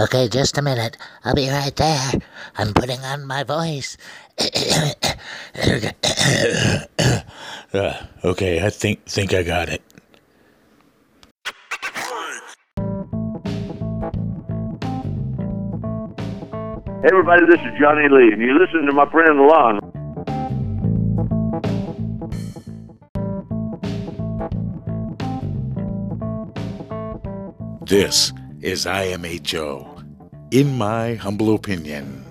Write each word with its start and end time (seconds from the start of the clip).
Okay, 0.00 0.28
just 0.28 0.56
a 0.56 0.62
minute. 0.62 0.96
I'll 1.24 1.34
be 1.34 1.50
right 1.50 1.74
there. 1.74 2.12
I'm 2.56 2.72
putting 2.72 3.00
on 3.00 3.26
my 3.26 3.42
voice. 3.42 3.96
Uh, 7.74 7.94
okay, 8.24 8.64
I 8.64 8.70
think 8.70 9.04
think 9.06 9.34
I 9.34 9.42
got 9.42 9.68
it. 9.68 9.82
Hey 17.02 17.08
everybody, 17.10 17.46
this 17.46 17.58
is 17.58 17.74
Johnny 17.80 18.08
Lee, 18.08 18.32
and 18.32 18.40
you 18.40 18.56
listen 18.56 18.86
to 18.86 18.92
my 18.92 19.10
friend 19.10 19.40
Lon. 19.40 19.80
This 27.84 28.32
is 28.60 28.86
IMHO, 28.86 30.04
in 30.50 30.76
my 30.76 31.14
humble 31.14 31.54
opinion. 31.54 32.27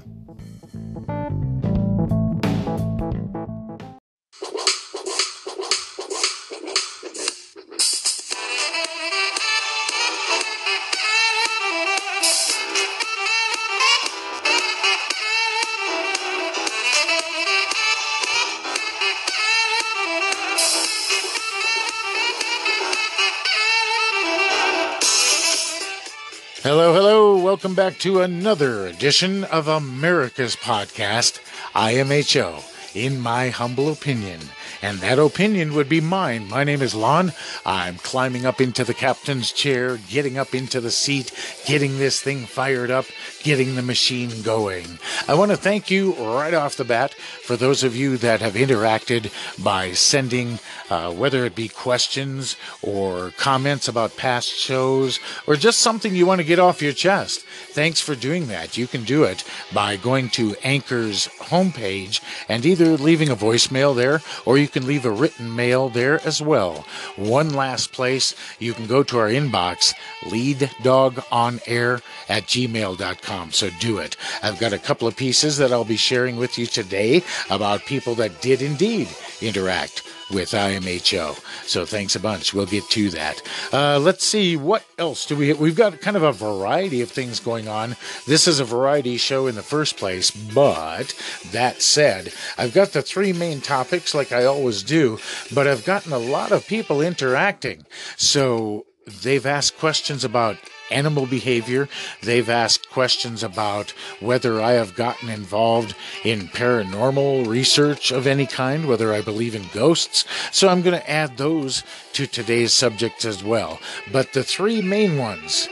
Back 27.87 27.99
to 27.99 28.19
another 28.19 28.85
edition 28.85 29.45
of 29.45 29.69
America's 29.69 30.57
podcast, 30.57 31.39
IMHO, 31.73 32.61
in 32.93 33.17
my 33.17 33.47
humble 33.47 33.89
opinion. 33.89 34.41
And 34.81 34.99
that 34.99 35.19
opinion 35.19 35.73
would 35.73 35.89
be 35.89 36.01
mine. 36.01 36.47
My 36.49 36.63
name 36.63 36.81
is 36.81 36.93
Lon. 36.93 37.33
I'm 37.65 37.97
climbing 37.97 38.45
up 38.45 38.61
into 38.61 38.83
the 38.83 38.93
captain's 38.93 39.51
chair, 39.51 39.97
getting 39.97 40.37
up 40.37 40.53
into 40.53 40.79
the 40.79 40.91
seat, 40.91 41.31
getting 41.65 41.97
this 41.97 42.21
thing 42.21 42.45
fired 42.45 42.91
up, 42.91 43.05
getting 43.41 43.75
the 43.75 43.81
machine 43.81 44.41
going. 44.43 44.99
I 45.27 45.33
want 45.33 45.51
to 45.51 45.57
thank 45.57 45.89
you 45.89 46.13
right 46.13 46.53
off 46.53 46.77
the 46.77 46.83
bat 46.83 47.13
for 47.13 47.55
those 47.55 47.83
of 47.83 47.95
you 47.95 48.17
that 48.17 48.41
have 48.41 48.53
interacted 48.53 49.31
by 49.63 49.93
sending, 49.93 50.59
uh, 50.89 51.11
whether 51.11 51.45
it 51.45 51.55
be 51.55 51.67
questions 51.67 52.55
or 52.81 53.31
comments 53.31 53.87
about 53.87 54.17
past 54.17 54.49
shows 54.49 55.19
or 55.47 55.55
just 55.55 55.79
something 55.79 56.15
you 56.15 56.25
want 56.25 56.39
to 56.39 56.47
get 56.47 56.59
off 56.59 56.81
your 56.81 56.93
chest. 56.93 57.41
Thanks 57.69 57.99
for 57.99 58.15
doing 58.15 58.47
that. 58.47 58.77
You 58.77 58.87
can 58.87 59.03
do 59.03 59.23
it 59.23 59.43
by 59.73 59.97
going 59.97 60.29
to 60.31 60.55
Anchor's 60.63 61.27
homepage 61.39 62.21
and 62.47 62.65
either 62.65 62.97
leaving 62.97 63.29
a 63.29 63.35
voicemail 63.35 63.95
there 63.95 64.21
or 64.45 64.57
you 64.57 64.66
can 64.67 64.87
leave 64.87 65.05
a 65.05 65.11
written 65.11 65.55
mail 65.55 65.89
there 65.89 66.25
as 66.25 66.41
well. 66.41 66.85
One 67.15 67.53
last 67.53 67.91
place, 67.91 68.35
you 68.59 68.73
can 68.73 68.87
go 68.87 69.03
to 69.03 69.17
our 69.19 69.29
inbox, 69.29 69.93
leaddogonair 70.23 72.01
at 72.29 72.43
gmail.com. 72.43 73.51
So 73.51 73.69
do 73.79 73.97
it. 73.97 74.17
I've 74.43 74.59
got 74.59 74.73
a 74.73 74.79
couple 74.79 75.07
of 75.07 75.15
pieces 75.15 75.57
that 75.57 75.71
I'll 75.71 75.85
be 75.85 75.97
sharing 75.97 76.37
with 76.37 76.57
you 76.57 76.65
today 76.65 77.23
about 77.49 77.85
people 77.85 78.15
that 78.15 78.41
did 78.41 78.61
indeed 78.61 79.09
interact 79.41 80.03
with 80.31 80.51
IMHO. 80.51 81.39
So 81.65 81.85
thanks 81.85 82.15
a 82.15 82.19
bunch. 82.19 82.53
We'll 82.53 82.65
get 82.65 82.89
to 82.91 83.09
that. 83.11 83.41
Uh, 83.71 83.99
let's 83.99 84.25
see 84.25 84.57
what 84.57 84.85
else 84.97 85.25
do 85.25 85.35
we. 85.35 85.53
We've 85.53 85.75
got 85.75 86.01
kind 86.01 86.17
of 86.17 86.23
a 86.23 86.31
variety 86.31 87.01
of 87.01 87.11
things 87.11 87.39
going 87.39 87.67
on. 87.67 87.95
This 88.25 88.47
is 88.47 88.59
a 88.59 88.65
variety 88.65 89.17
show 89.17 89.47
in 89.47 89.55
the 89.55 89.61
first 89.61 89.97
place, 89.97 90.31
but 90.31 91.13
that 91.51 91.81
said, 91.81 92.33
I've 92.57 92.73
got 92.73 92.89
the 92.89 93.01
three 93.01 93.33
main 93.33 93.61
topics 93.61 94.13
like 94.13 94.31
I 94.31 94.45
always 94.45 94.83
do, 94.83 95.19
but 95.53 95.67
I've 95.67 95.85
gotten 95.85 96.13
a 96.13 96.17
lot 96.17 96.51
of 96.51 96.67
people 96.67 97.01
interacting. 97.01 97.85
So 98.17 98.85
they've 99.23 99.45
asked 99.45 99.77
questions 99.77 100.23
about 100.23 100.57
animal 100.91 101.25
behavior. 101.25 101.89
They've 102.21 102.49
asked 102.49 102.89
questions 102.89 103.43
about 103.43 103.91
whether 104.19 104.61
I 104.61 104.73
have 104.73 104.95
gotten 104.95 105.29
involved 105.29 105.95
in 106.23 106.47
paranormal 106.47 107.47
research 107.47 108.11
of 108.11 108.27
any 108.27 108.45
kind, 108.45 108.87
whether 108.87 109.13
I 109.13 109.21
believe 109.21 109.55
in 109.55 109.65
ghosts. 109.73 110.25
So 110.51 110.67
I'm 110.67 110.81
going 110.81 110.99
to 110.99 111.09
add 111.09 111.37
those 111.37 111.83
to 112.13 112.27
today's 112.27 112.73
subjects 112.73 113.25
as 113.25 113.43
well. 113.43 113.79
But 114.11 114.33
the 114.33 114.43
three 114.43 114.81
main 114.81 115.17
ones 115.17 115.67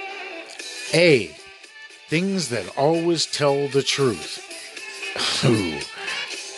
A, 0.93 1.35
things 2.07 2.49
that 2.49 2.77
always 2.77 3.25
tell 3.25 3.67
the 3.67 3.83
truth. 3.83 4.41
Ooh. 5.45 5.79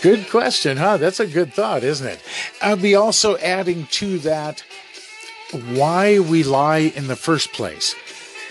Good 0.02 0.30
question, 0.30 0.78
huh? 0.78 0.98
That's 0.98 1.20
a 1.20 1.26
good 1.26 1.54
thought, 1.54 1.84
isn't 1.84 2.08
it? 2.08 2.22
I'll 2.62 2.78
be 2.78 2.94
also 2.94 3.38
adding 3.38 3.88
to 3.92 4.20
that 4.20 4.64
why 5.52 6.20
we 6.20 6.44
lie 6.44 6.92
in 6.96 7.08
the 7.08 7.16
first 7.16 7.52
place 7.54 7.96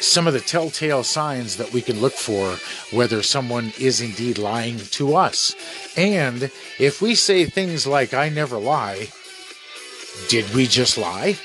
some 0.00 0.26
of 0.26 0.32
the 0.32 0.40
telltale 0.40 1.02
signs 1.02 1.56
that 1.56 1.72
we 1.72 1.82
can 1.82 2.00
look 2.00 2.12
for 2.12 2.56
whether 2.96 3.22
someone 3.22 3.72
is 3.78 4.00
indeed 4.00 4.38
lying 4.38 4.78
to 4.78 5.16
us. 5.16 5.54
And 5.96 6.50
if 6.78 7.00
we 7.00 7.14
say 7.14 7.44
things 7.44 7.86
like, 7.86 8.14
I 8.14 8.28
never 8.28 8.58
lie, 8.58 9.08
did 10.28 10.54
we 10.54 10.66
just 10.66 10.98
lie? 10.98 11.38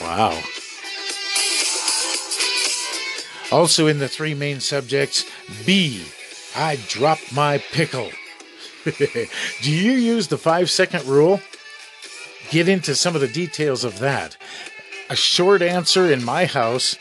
Wow. 0.00 0.40
Also, 3.50 3.86
in 3.86 3.98
the 3.98 4.08
three 4.08 4.34
main 4.34 4.60
subjects, 4.60 5.24
B, 5.64 6.04
I 6.54 6.76
dropped 6.88 7.32
my 7.32 7.58
pickle. 7.58 8.10
Do 8.84 9.72
you 9.72 9.92
use 9.92 10.28
the 10.28 10.38
five 10.38 10.70
second 10.70 11.04
rule? 11.06 11.40
Get 12.50 12.68
into 12.68 12.94
some 12.94 13.14
of 13.14 13.20
the 13.20 13.28
details 13.28 13.84
of 13.84 13.98
that. 13.98 14.36
A 15.10 15.16
short 15.16 15.62
answer 15.62 16.10
in 16.12 16.24
my 16.24 16.44
house 16.44 16.96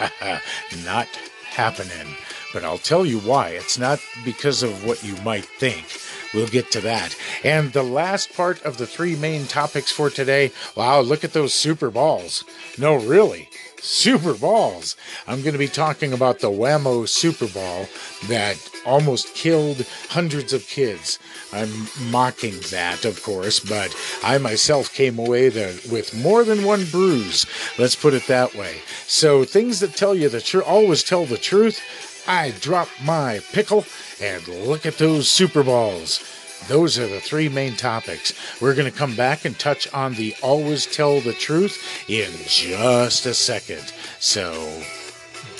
not 0.84 1.08
happening. 1.44 2.14
But 2.52 2.64
I'll 2.64 2.78
tell 2.78 3.06
you 3.06 3.18
why. 3.20 3.50
It's 3.50 3.78
not 3.78 4.00
because 4.24 4.62
of 4.62 4.84
what 4.84 5.04
you 5.04 5.14
might 5.22 5.44
think. 5.44 5.86
We'll 6.34 6.48
get 6.48 6.70
to 6.72 6.80
that. 6.80 7.16
And 7.44 7.72
the 7.72 7.82
last 7.82 8.34
part 8.34 8.62
of 8.62 8.76
the 8.76 8.86
three 8.86 9.16
main 9.16 9.46
topics 9.46 9.92
for 9.92 10.10
today 10.10 10.52
wow, 10.76 11.00
look 11.00 11.24
at 11.24 11.32
those 11.32 11.54
super 11.54 11.90
balls. 11.90 12.44
No, 12.78 12.96
really. 12.96 13.49
Super 13.82 14.34
balls. 14.34 14.96
I'm 15.26 15.40
going 15.40 15.54
to 15.54 15.58
be 15.58 15.68
talking 15.68 16.12
about 16.12 16.40
the 16.40 16.50
Wham-O 16.50 17.06
Super 17.06 17.46
Ball 17.48 17.86
that 18.28 18.58
almost 18.86 19.34
killed 19.34 19.86
hundreds 20.08 20.52
of 20.52 20.66
kids. 20.66 21.18
I'm 21.52 21.88
mocking 22.10 22.60
that, 22.70 23.04
of 23.04 23.22
course, 23.22 23.58
but 23.58 23.94
I 24.22 24.38
myself 24.38 24.92
came 24.92 25.18
away 25.18 25.48
with 25.90 26.14
more 26.14 26.44
than 26.44 26.64
one 26.64 26.84
bruise. 26.86 27.46
Let's 27.78 27.96
put 27.96 28.14
it 28.14 28.26
that 28.26 28.54
way. 28.54 28.82
So 29.06 29.44
things 29.44 29.80
that 29.80 29.96
tell 29.96 30.14
you 30.14 30.28
the 30.28 30.40
truth 30.40 30.64
always 30.66 31.02
tell 31.02 31.24
the 31.24 31.38
truth. 31.38 31.80
I 32.28 32.50
dropped 32.50 33.02
my 33.02 33.40
pickle 33.52 33.86
and 34.20 34.46
look 34.46 34.84
at 34.84 34.98
those 34.98 35.28
Super 35.28 35.62
Balls. 35.62 36.22
Those 36.70 37.00
are 37.00 37.08
the 37.08 37.18
three 37.18 37.48
main 37.48 37.74
topics. 37.74 38.32
We're 38.60 38.76
going 38.76 38.88
to 38.88 38.96
come 38.96 39.16
back 39.16 39.44
and 39.44 39.58
touch 39.58 39.92
on 39.92 40.14
the 40.14 40.36
always 40.40 40.86
tell 40.86 41.20
the 41.20 41.32
truth 41.32 41.82
in 42.08 42.30
just 42.46 43.26
a 43.26 43.34
second. 43.34 43.92
So 44.20 44.80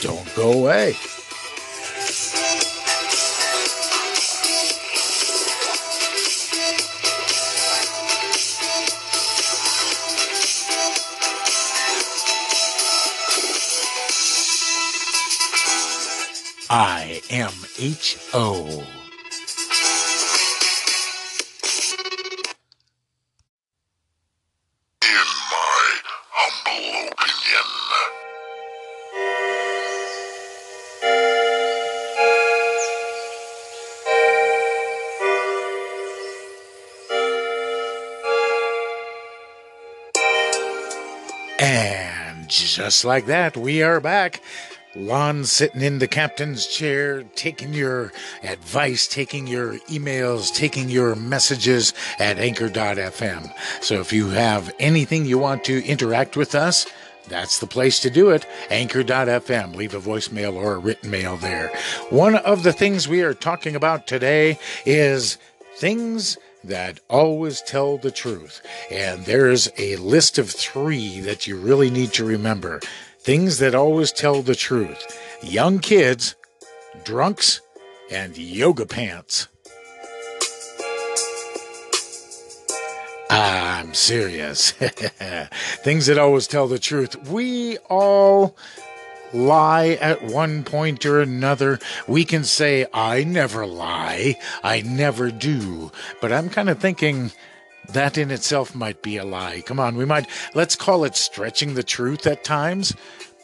don't 0.00 0.32
go 0.36 0.52
away. 0.52 0.94
I 16.70 17.20
am 17.30 17.50
H 17.80 18.16
O. 18.32 18.99
just 42.80 43.04
like 43.04 43.26
that, 43.26 43.58
we 43.58 43.82
are 43.82 44.00
back. 44.00 44.40
Lon 44.96 45.44
sitting 45.44 45.82
in 45.82 45.98
the 45.98 46.08
captain's 46.08 46.66
chair, 46.66 47.24
taking 47.34 47.74
your 47.74 48.10
advice, 48.42 49.06
taking 49.06 49.46
your 49.46 49.74
emails, 49.90 50.50
taking 50.50 50.88
your 50.88 51.14
messages 51.14 51.92
at 52.18 52.38
anchor.fm. 52.38 53.52
So 53.82 54.00
if 54.00 54.14
you 54.14 54.30
have 54.30 54.74
anything 54.78 55.26
you 55.26 55.36
want 55.36 55.62
to 55.64 55.84
interact 55.84 56.38
with 56.38 56.54
us, 56.54 56.86
that's 57.28 57.58
the 57.58 57.66
place 57.66 58.00
to 58.00 58.08
do 58.08 58.30
it. 58.30 58.46
Anchor.fm. 58.70 59.76
Leave 59.76 59.92
a 59.92 60.00
voicemail 60.00 60.54
or 60.54 60.72
a 60.72 60.78
written 60.78 61.10
mail 61.10 61.36
there. 61.36 61.70
One 62.08 62.36
of 62.36 62.62
the 62.62 62.72
things 62.72 63.06
we 63.06 63.20
are 63.20 63.34
talking 63.34 63.76
about 63.76 64.06
today 64.06 64.58
is 64.86 65.36
things 65.76 66.38
that 66.64 67.00
always 67.08 67.62
tell 67.62 67.98
the 67.98 68.10
truth. 68.10 68.62
And 68.90 69.24
there's 69.24 69.68
a 69.78 69.96
list 69.96 70.38
of 70.38 70.50
three 70.50 71.20
that 71.20 71.46
you 71.46 71.56
really 71.56 71.90
need 71.90 72.12
to 72.14 72.24
remember. 72.24 72.80
Things 73.18 73.58
that 73.58 73.74
always 73.74 74.12
tell 74.12 74.42
the 74.42 74.54
truth 74.54 75.06
young 75.42 75.78
kids, 75.78 76.34
drunks, 77.04 77.60
and 78.10 78.36
yoga 78.36 78.86
pants. 78.86 79.48
I'm 83.30 83.94
serious. 83.94 84.72
Things 85.82 86.06
that 86.06 86.18
always 86.18 86.48
tell 86.48 86.66
the 86.66 86.80
truth. 86.80 87.28
We 87.28 87.78
all 87.88 88.56
lie 89.32 89.98
at 90.00 90.22
one 90.22 90.64
point 90.64 91.04
or 91.06 91.20
another. 91.20 91.78
We 92.06 92.24
can 92.24 92.44
say, 92.44 92.86
I 92.92 93.24
never 93.24 93.66
lie, 93.66 94.36
I 94.62 94.82
never 94.82 95.30
do. 95.30 95.90
But 96.20 96.32
I'm 96.32 96.48
kind 96.48 96.68
of 96.68 96.78
thinking 96.78 97.32
that 97.92 98.18
in 98.18 98.30
itself 98.30 98.74
might 98.74 99.02
be 99.02 99.16
a 99.16 99.24
lie. 99.24 99.62
Come 99.66 99.80
on, 99.80 99.96
we 99.96 100.04
might, 100.04 100.28
let's 100.54 100.76
call 100.76 101.04
it 101.04 101.16
stretching 101.16 101.74
the 101.74 101.82
truth 101.82 102.26
at 102.26 102.44
times. 102.44 102.94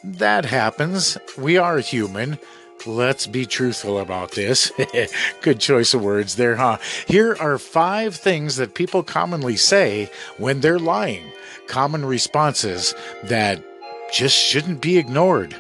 That 0.05 0.45
happens. 0.45 1.19
We 1.37 1.57
are 1.57 1.79
human. 1.79 2.39
Let's 2.85 3.27
be 3.27 3.47
truthful 3.47 3.99
about 3.99 4.33
this. 4.33 4.71
Good 5.41 5.59
choice 5.59 5.95
of 5.95 6.03
words 6.03 6.37
there, 6.37 6.57
huh? 6.57 6.79
Here 7.09 7.37
are 7.41 7.59
five 7.59 8.15
things 8.15 8.57
that 8.57 8.75
people 8.75 9.03
commonly 9.03 9.57
say 9.57 10.11
when 10.37 10.61
they're 10.61 10.79
lying. 10.79 11.25
Common 11.67 12.05
responses 12.05 12.95
that 13.25 13.65
just 14.13 14.37
shouldn't 14.37 14.81
be 14.81 14.99
ignored. 14.99 15.57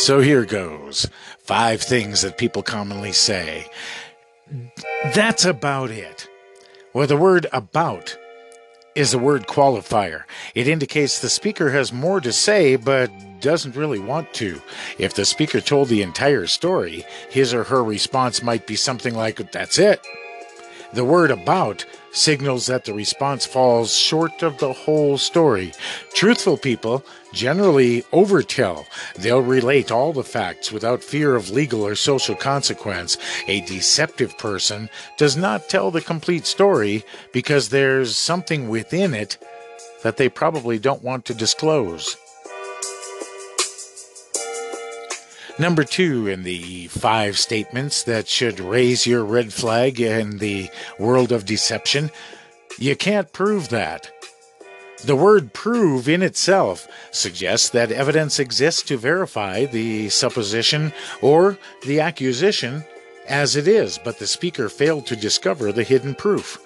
So 0.00 0.20
here 0.20 0.46
goes 0.46 1.06
five 1.40 1.82
things 1.82 2.22
that 2.22 2.38
people 2.38 2.62
commonly 2.62 3.12
say. 3.12 3.66
That's 5.14 5.44
about 5.44 5.90
it. 5.90 6.26
Well, 6.94 7.06
the 7.06 7.18
word 7.18 7.46
about 7.52 8.16
is 8.94 9.12
the 9.12 9.18
word 9.18 9.46
qualifier. 9.46 10.22
It 10.54 10.68
indicates 10.68 11.18
the 11.18 11.28
speaker 11.28 11.70
has 11.72 11.92
more 11.92 12.18
to 12.22 12.32
say, 12.32 12.76
but 12.76 13.10
doesn't 13.42 13.76
really 13.76 13.98
want 13.98 14.32
to. 14.34 14.62
If 14.96 15.12
the 15.12 15.26
speaker 15.26 15.60
told 15.60 15.88
the 15.88 16.00
entire 16.00 16.46
story, 16.46 17.04
his 17.28 17.52
or 17.52 17.64
her 17.64 17.84
response 17.84 18.42
might 18.42 18.66
be 18.66 18.76
something 18.76 19.14
like, 19.14 19.52
That's 19.52 19.78
it. 19.78 20.00
The 20.94 21.04
word 21.04 21.30
about 21.30 21.84
signals 22.12 22.66
that 22.66 22.84
the 22.84 22.94
response 22.94 23.46
falls 23.46 23.94
short 23.94 24.42
of 24.42 24.58
the 24.58 24.72
whole 24.72 25.18
story. 25.18 25.72
Truthful 26.14 26.56
people 26.56 27.04
generally 27.32 28.02
overtell. 28.12 28.86
They'll 29.16 29.42
relate 29.42 29.90
all 29.90 30.12
the 30.12 30.24
facts 30.24 30.72
without 30.72 31.04
fear 31.04 31.36
of 31.36 31.50
legal 31.50 31.86
or 31.86 31.94
social 31.94 32.34
consequence. 32.34 33.16
A 33.46 33.60
deceptive 33.62 34.36
person 34.38 34.88
does 35.16 35.36
not 35.36 35.68
tell 35.68 35.90
the 35.90 36.00
complete 36.00 36.46
story 36.46 37.04
because 37.32 37.68
there's 37.68 38.16
something 38.16 38.68
within 38.68 39.14
it 39.14 39.38
that 40.02 40.16
they 40.16 40.28
probably 40.28 40.78
don't 40.78 41.04
want 41.04 41.24
to 41.26 41.34
disclose. 41.34 42.16
Number 45.60 45.84
two 45.84 46.26
in 46.26 46.42
the 46.42 46.88
five 46.88 47.38
statements 47.38 48.02
that 48.04 48.26
should 48.26 48.58
raise 48.60 49.06
your 49.06 49.22
red 49.22 49.52
flag 49.52 50.00
in 50.00 50.38
the 50.38 50.70
world 50.98 51.32
of 51.32 51.44
deception 51.44 52.10
you 52.78 52.96
can't 52.96 53.30
prove 53.30 53.68
that. 53.68 54.10
The 55.04 55.16
word 55.16 55.52
prove 55.52 56.08
in 56.08 56.22
itself 56.22 56.88
suggests 57.10 57.68
that 57.70 57.92
evidence 57.92 58.38
exists 58.38 58.82
to 58.84 58.96
verify 58.96 59.66
the 59.66 60.08
supposition 60.08 60.94
or 61.20 61.58
the 61.84 62.00
accusation 62.00 62.84
as 63.28 63.54
it 63.54 63.68
is, 63.68 63.98
but 64.02 64.18
the 64.18 64.26
speaker 64.26 64.70
failed 64.70 65.06
to 65.08 65.16
discover 65.16 65.72
the 65.72 65.84
hidden 65.84 66.14
proof. 66.14 66.58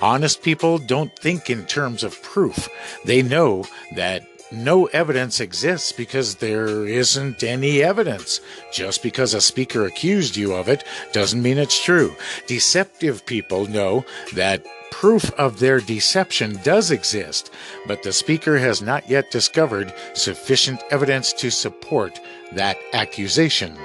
Honest 0.00 0.40
people 0.42 0.78
don't 0.78 1.16
think 1.18 1.50
in 1.50 1.66
terms 1.66 2.04
of 2.04 2.22
proof. 2.22 2.68
They 3.04 3.22
know 3.22 3.64
that 3.96 4.24
no 4.52 4.86
evidence 4.86 5.40
exists 5.40 5.92
because 5.92 6.36
there 6.36 6.86
isn't 6.86 7.42
any 7.42 7.82
evidence. 7.82 8.40
Just 8.72 9.02
because 9.02 9.34
a 9.34 9.40
speaker 9.40 9.86
accused 9.86 10.36
you 10.36 10.54
of 10.54 10.68
it 10.68 10.84
doesn't 11.12 11.42
mean 11.42 11.58
it's 11.58 11.82
true. 11.82 12.14
Deceptive 12.46 13.24
people 13.26 13.66
know 13.66 14.04
that 14.34 14.64
proof 14.90 15.30
of 15.32 15.58
their 15.58 15.80
deception 15.80 16.58
does 16.62 16.90
exist, 16.90 17.50
but 17.86 18.02
the 18.02 18.12
speaker 18.12 18.58
has 18.58 18.82
not 18.82 19.08
yet 19.08 19.30
discovered 19.30 19.94
sufficient 20.14 20.82
evidence 20.90 21.32
to 21.32 21.50
support 21.50 22.20
that 22.52 22.76
accusation. 22.92 23.76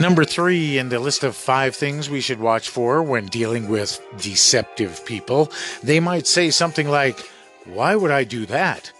Number 0.00 0.24
three 0.24 0.78
in 0.78 0.88
the 0.88 0.98
list 0.98 1.24
of 1.24 1.36
five 1.36 1.76
things 1.76 2.08
we 2.08 2.22
should 2.22 2.40
watch 2.40 2.70
for 2.70 3.02
when 3.02 3.26
dealing 3.26 3.68
with 3.68 4.00
deceptive 4.16 5.04
people, 5.04 5.52
they 5.82 6.00
might 6.00 6.26
say 6.26 6.50
something 6.50 6.88
like, 6.88 7.20
Why 7.66 7.94
would 7.96 8.10
I 8.10 8.24
do 8.24 8.46
that? 8.46 8.92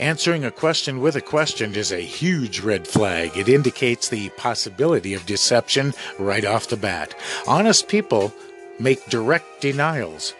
Answering 0.00 0.44
a 0.44 0.50
question 0.50 1.00
with 1.00 1.14
a 1.14 1.20
question 1.20 1.76
is 1.76 1.92
a 1.92 2.00
huge 2.00 2.58
red 2.58 2.88
flag. 2.88 3.36
It 3.36 3.48
indicates 3.48 4.08
the 4.08 4.30
possibility 4.30 5.14
of 5.14 5.24
deception 5.24 5.94
right 6.18 6.44
off 6.44 6.66
the 6.66 6.76
bat. 6.76 7.14
Honest 7.46 7.86
people 7.86 8.34
make 8.80 9.06
direct 9.06 9.60
denials. 9.60 10.34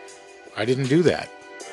I 0.57 0.65
didn't 0.65 0.89
do 0.89 1.05
that. 1.05 1.31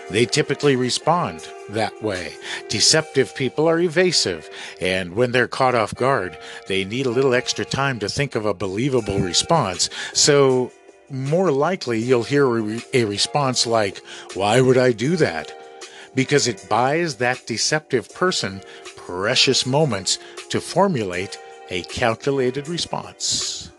They 0.10 0.26
typically 0.26 0.76
respond 0.76 1.48
that 1.70 2.02
way. 2.02 2.34
Deceptive 2.70 3.36
people 3.36 3.68
are 3.70 3.80
evasive, 3.80 4.50
and 4.80 5.16
when 5.16 5.32
they're 5.32 5.48
caught 5.48 5.76
off 5.76 5.96
guard, 5.96 6.38
they 6.68 6.84
need 6.84 7.06
a 7.06 7.12
little 7.12 7.34
extra 7.34 7.66
time 7.66 8.00
to 8.00 8.10
think 8.10 8.36
of 8.36 8.46
a 8.46 8.54
believable 8.54 9.20
response. 9.20 9.90
So, 10.14 10.72
more 11.10 11.52
likely, 11.52 12.00
you'll 12.00 12.24
hear 12.24 12.46
a, 12.94 13.04
response 13.06 13.68
like, 13.68 14.02
Why 14.34 14.62
would 14.62 14.78
I 14.78 14.92
do 14.92 15.16
that? 15.18 15.54
Because 16.16 16.48
it 16.48 16.68
buys 16.70 17.16
that 17.16 17.46
deceptive 17.48 18.14
person 18.14 18.62
precious 18.96 19.66
moments 19.66 20.20
to 20.50 20.62
formulate 20.62 21.38
a 21.70 21.84
calculated 21.84 22.68
response. 22.68 23.72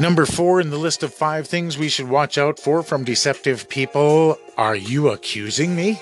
Number 0.00 0.26
four 0.26 0.60
in 0.60 0.70
the 0.70 0.78
list 0.78 1.04
of 1.04 1.14
five 1.14 1.46
things 1.46 1.78
we 1.78 1.88
should 1.88 2.08
watch 2.08 2.36
out 2.36 2.58
for 2.58 2.82
from 2.82 3.04
deceptive 3.04 3.68
people 3.68 4.36
are 4.56 4.74
you 4.74 5.10
accusing 5.10 5.76
me? 5.76 6.00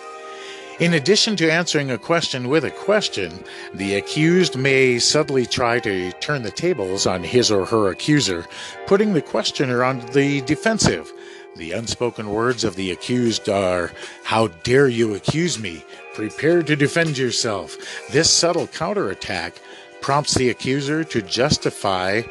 In 0.80 0.94
addition 0.94 1.36
to 1.36 1.52
answering 1.52 1.90
a 1.90 1.98
question 1.98 2.48
with 2.48 2.64
a 2.64 2.70
question, 2.70 3.44
the 3.74 3.96
accused 3.96 4.56
may 4.56 4.98
subtly 4.98 5.44
try 5.44 5.78
to 5.80 6.10
turn 6.12 6.42
the 6.42 6.50
tables 6.50 7.06
on 7.06 7.22
his 7.22 7.50
or 7.50 7.66
her 7.66 7.90
accuser, 7.90 8.46
putting 8.86 9.12
the 9.12 9.20
questioner 9.20 9.84
on 9.84 10.00
the 10.12 10.40
defensive. 10.40 11.12
The 11.56 11.72
unspoken 11.72 12.30
words 12.30 12.64
of 12.64 12.76
the 12.76 12.90
accused 12.92 13.50
are, 13.50 13.92
How 14.24 14.46
dare 14.48 14.88
you 14.88 15.14
accuse 15.14 15.58
me? 15.58 15.84
Prepare 16.14 16.62
to 16.62 16.76
defend 16.76 17.18
yourself. 17.18 17.76
This 18.10 18.30
subtle 18.30 18.68
counterattack 18.68 19.60
prompts 20.00 20.34
the 20.34 20.48
accuser 20.48 21.04
to 21.04 21.20
justify 21.20 22.22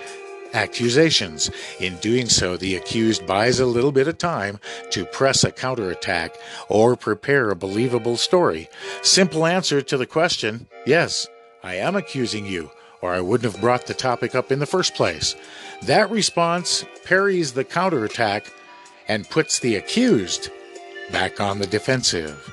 accusations. 0.53 1.49
In 1.79 1.97
doing 1.97 2.27
so, 2.27 2.57
the 2.57 2.75
accused 2.75 3.25
buys 3.25 3.59
a 3.59 3.65
little 3.65 3.91
bit 3.91 4.07
of 4.07 4.17
time 4.17 4.59
to 4.91 5.05
press 5.05 5.43
a 5.43 5.51
counterattack 5.51 6.37
or 6.69 6.95
prepare 6.95 7.49
a 7.49 7.55
believable 7.55 8.17
story. 8.17 8.69
Simple 9.01 9.45
answer 9.45 9.81
to 9.81 9.97
the 9.97 10.05
question 10.05 10.67
yes, 10.85 11.27
I 11.63 11.75
am 11.75 11.95
accusing 11.95 12.45
you, 12.45 12.71
or 13.01 13.13
I 13.13 13.21
wouldn't 13.21 13.51
have 13.51 13.61
brought 13.61 13.87
the 13.87 13.93
topic 13.93 14.35
up 14.35 14.51
in 14.51 14.59
the 14.59 14.65
first 14.65 14.95
place. 14.95 15.35
That 15.83 16.09
response 16.09 16.85
parries 17.03 17.53
the 17.53 17.63
counterattack 17.63 18.51
and 19.07 19.29
puts 19.29 19.59
the 19.59 19.75
accused 19.75 20.49
back 21.11 21.41
on 21.41 21.59
the 21.59 21.67
defensive. 21.67 22.51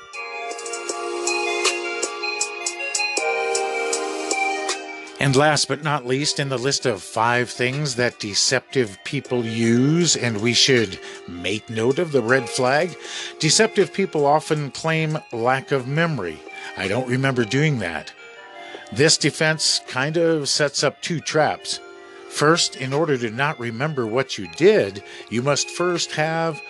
And 5.19 5.35
last 5.35 5.67
but 5.67 5.83
not 5.83 6.05
least, 6.05 6.39
in 6.39 6.47
the 6.47 6.57
list 6.57 6.85
of 6.85 7.03
five 7.03 7.49
things 7.49 7.95
that 7.95 8.19
deceptive 8.19 8.97
people 9.03 9.45
use, 9.45 10.15
and 10.15 10.41
we 10.41 10.53
should 10.53 10.97
make 11.27 11.69
note 11.69 11.99
of 11.99 12.13
the 12.13 12.21
red 12.21 12.47
flag, 12.47 12.95
deceptive 13.37 13.91
people 13.91 14.25
often 14.25 14.71
claim 14.71 15.19
lack 15.33 15.73
of 15.73 15.87
memory. 15.87 16.39
I 16.77 16.87
don't 16.87 17.09
remember 17.09 17.43
doing 17.43 17.79
that. 17.79 18.13
This 18.93 19.17
defense 19.17 19.81
kind 19.87 20.15
of 20.15 20.47
sets 20.47 20.85
up 20.85 21.01
two 21.01 21.19
traps. 21.19 21.81
First, 22.29 22.77
in 22.77 22.93
order 22.93 23.17
to 23.17 23.29
not 23.29 23.59
remember 23.59 24.07
what 24.07 24.37
you 24.37 24.47
did, 24.55 25.03
you 25.29 25.41
must 25.41 25.69
first 25.69 26.13
have 26.13 26.61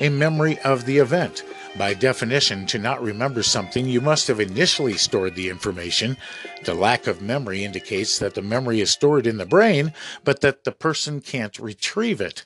a 0.00 0.08
memory 0.08 0.58
of 0.60 0.86
the 0.86 0.98
event. 0.98 1.42
By 1.76 1.94
definition, 1.94 2.66
to 2.66 2.78
not 2.78 3.02
remember 3.02 3.42
something, 3.42 3.86
you 3.86 4.00
must 4.00 4.28
have 4.28 4.40
initially 4.40 4.94
stored 4.94 5.34
the 5.34 5.48
information. 5.48 6.16
The 6.64 6.74
lack 6.74 7.06
of 7.06 7.22
memory 7.22 7.64
indicates 7.64 8.18
that 8.18 8.34
the 8.34 8.42
memory 8.42 8.80
is 8.80 8.90
stored 8.90 9.26
in 9.26 9.36
the 9.36 9.46
brain, 9.46 9.92
but 10.24 10.40
that 10.40 10.64
the 10.64 10.72
person 10.72 11.20
can't 11.20 11.58
retrieve 11.58 12.20
it. 12.20 12.44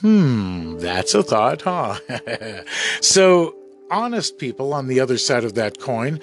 Hmm, 0.00 0.78
that's 0.78 1.14
a 1.14 1.22
thought, 1.22 1.62
huh? 1.62 1.98
so, 3.00 3.54
honest 3.90 4.38
people 4.38 4.72
on 4.72 4.88
the 4.88 5.00
other 5.00 5.18
side 5.18 5.44
of 5.44 5.54
that 5.54 5.78
coin 5.78 6.20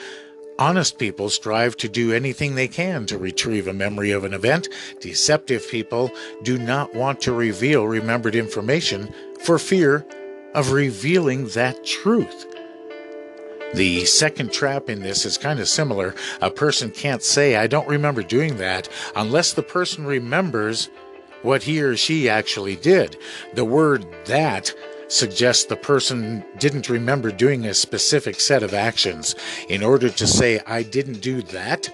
Honest 0.62 1.00
people 1.00 1.32
strive 1.32 1.76
to 1.78 1.90
do 1.90 2.14
anything 2.14 2.54
they 2.54 2.68
can 2.68 3.08
to 3.08 3.18
retrieve 3.18 3.68
a 3.68 3.74
memory 3.74 4.12
of 4.12 4.24
an 4.24 4.32
event. 4.32 4.68
Deceptive 5.00 5.68
people 5.72 6.12
do 6.44 6.56
not 6.56 6.94
want 6.94 7.20
to 7.22 7.34
reveal 7.34 7.88
remembered 7.88 8.36
information 8.36 9.12
for 9.44 9.58
fear 9.58 10.06
of 10.54 10.72
revealing 10.72 11.48
that 11.50 11.86
truth. 11.86 12.48
The 13.74 14.04
second 14.06 14.52
trap 14.52 14.90
in 14.90 15.02
this 15.02 15.26
is 15.26 15.38
kind 15.38 15.60
of 15.60 15.68
similar. 15.70 16.14
A 16.42 16.52
person 16.52 16.92
can't 16.92 17.24
say, 17.24 17.56
I 17.56 17.68
don't 17.68 17.88
remember 17.88 18.22
doing 18.22 18.58
that, 18.58 18.90
unless 19.16 19.54
the 19.54 19.64
person 19.64 20.06
remembers 20.06 20.90
what 21.42 21.64
he 21.64 21.82
or 21.82 21.96
she 21.96 22.30
actually 22.30 22.76
did. 22.76 23.18
The 23.54 23.66
word 23.66 24.06
that 24.26 24.74
suggests 25.08 25.66
the 25.66 25.76
person 25.76 26.44
didn't 26.58 26.90
remember 26.90 27.32
doing 27.32 27.66
a 27.66 27.74
specific 27.74 28.40
set 28.40 28.64
of 28.64 28.74
actions. 28.74 29.36
In 29.70 29.84
order 29.84 30.10
to 30.10 30.28
say, 30.28 30.60
I 30.68 30.84
didn't 30.84 31.22
do 31.22 31.42
that, 31.44 31.94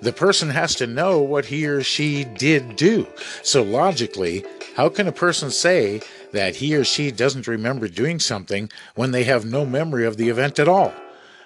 the 0.00 0.12
person 0.12 0.50
has 0.50 0.74
to 0.76 0.86
know 0.86 1.20
what 1.20 1.46
he 1.46 1.66
or 1.66 1.82
she 1.82 2.24
did 2.24 2.76
do. 2.76 3.06
So 3.42 3.62
logically, 3.62 4.44
how 4.74 4.88
can 4.88 5.06
a 5.06 5.12
person 5.12 5.50
say 5.50 6.00
that 6.32 6.56
he 6.56 6.74
or 6.74 6.84
she 6.84 7.10
doesn't 7.10 7.46
remember 7.46 7.88
doing 7.88 8.18
something 8.18 8.70
when 8.94 9.12
they 9.12 9.24
have 9.24 9.44
no 9.44 9.64
memory 9.64 10.04
of 10.04 10.16
the 10.16 10.28
event 10.28 10.58
at 10.58 10.68
all? 10.68 10.92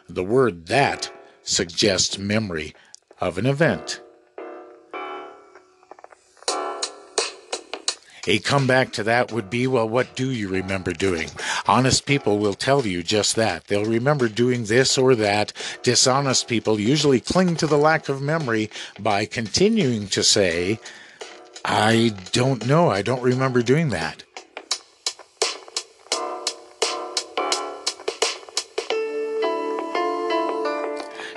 The 0.08 0.24
word 0.24 0.66
that 0.66 1.12
suggests 1.42 2.18
memory 2.18 2.74
of 3.20 3.38
an 3.38 3.46
event. 3.46 4.00
A 8.28 8.40
comeback 8.40 8.92
to 8.94 9.04
that 9.04 9.30
would 9.30 9.48
be, 9.50 9.68
well, 9.68 9.88
what 9.88 10.16
do 10.16 10.32
you 10.32 10.48
remember 10.48 10.92
doing? 10.92 11.30
Honest 11.68 12.06
people 12.06 12.38
will 12.38 12.54
tell 12.54 12.84
you 12.84 13.04
just 13.04 13.36
that. 13.36 13.68
They'll 13.68 13.84
remember 13.84 14.28
doing 14.28 14.64
this 14.64 14.98
or 14.98 15.14
that. 15.14 15.52
Dishonest 15.84 16.48
people 16.48 16.80
usually 16.80 17.20
cling 17.20 17.54
to 17.56 17.68
the 17.68 17.78
lack 17.78 18.08
of 18.08 18.20
memory 18.20 18.68
by 18.98 19.26
continuing 19.26 20.08
to 20.08 20.24
say, 20.24 20.80
I 21.64 22.14
don't 22.32 22.66
know. 22.66 22.90
I 22.90 23.02
don't 23.02 23.22
remember 23.22 23.62
doing 23.62 23.90
that. 23.90 24.24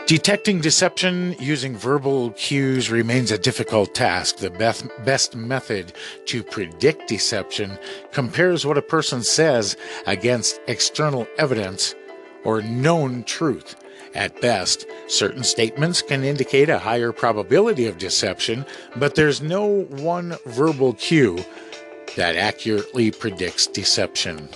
Detecting 0.09 0.59
deception 0.59 1.35
using 1.39 1.77
verbal 1.77 2.31
cues 2.31 2.89
remains 2.89 3.29
a 3.29 3.37
difficult 3.37 3.93
task. 3.93 4.37
The 4.37 4.49
best, 4.49 4.87
best 5.05 5.35
method 5.35 5.93
to 6.25 6.41
predict 6.41 7.07
deception 7.07 7.77
compares 8.11 8.65
what 8.65 8.79
a 8.79 8.81
person 8.81 9.21
says 9.21 9.77
against 10.07 10.61
external 10.67 11.27
evidence 11.37 11.93
or 12.43 12.63
known 12.63 13.23
truth. 13.23 13.75
At 14.15 14.41
best, 14.41 14.87
certain 15.05 15.43
statements 15.43 16.01
can 16.01 16.23
indicate 16.23 16.69
a 16.69 16.79
higher 16.79 17.11
probability 17.11 17.85
of 17.85 17.99
deception, 17.99 18.65
but 18.95 19.13
there's 19.13 19.43
no 19.43 19.83
one 19.83 20.37
verbal 20.47 20.93
cue 20.93 21.37
that 22.15 22.35
accurately 22.35 23.11
predicts 23.11 23.67
deception. 23.67 24.49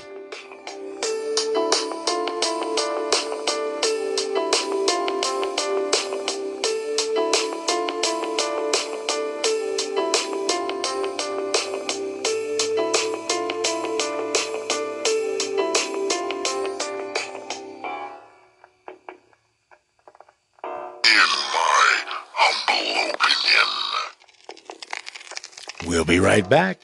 Right 26.33 26.49
back. 26.49 26.79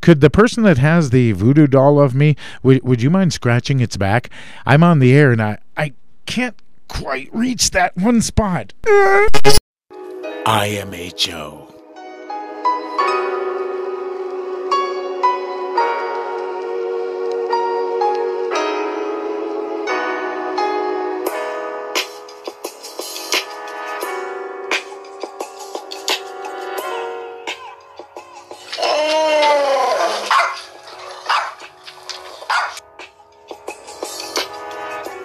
Could 0.00 0.20
the 0.20 0.30
person 0.30 0.64
that 0.64 0.78
has 0.78 1.10
the 1.10 1.32
voodoo 1.32 1.66
doll 1.66 1.98
of 1.98 2.14
me, 2.14 2.36
would, 2.62 2.82
would 2.82 3.00
you 3.00 3.08
mind 3.08 3.32
scratching 3.32 3.80
its 3.80 3.96
back? 3.96 4.28
I'm 4.66 4.82
on 4.82 4.98
the 4.98 5.14
air 5.14 5.32
and 5.32 5.40
I, 5.40 5.58
I 5.76 5.94
can't 6.26 6.56
quite 6.88 7.30
reach 7.32 7.70
that 7.70 7.96
one 7.96 8.20
spot. 8.20 8.74
IMHO. 10.44 11.63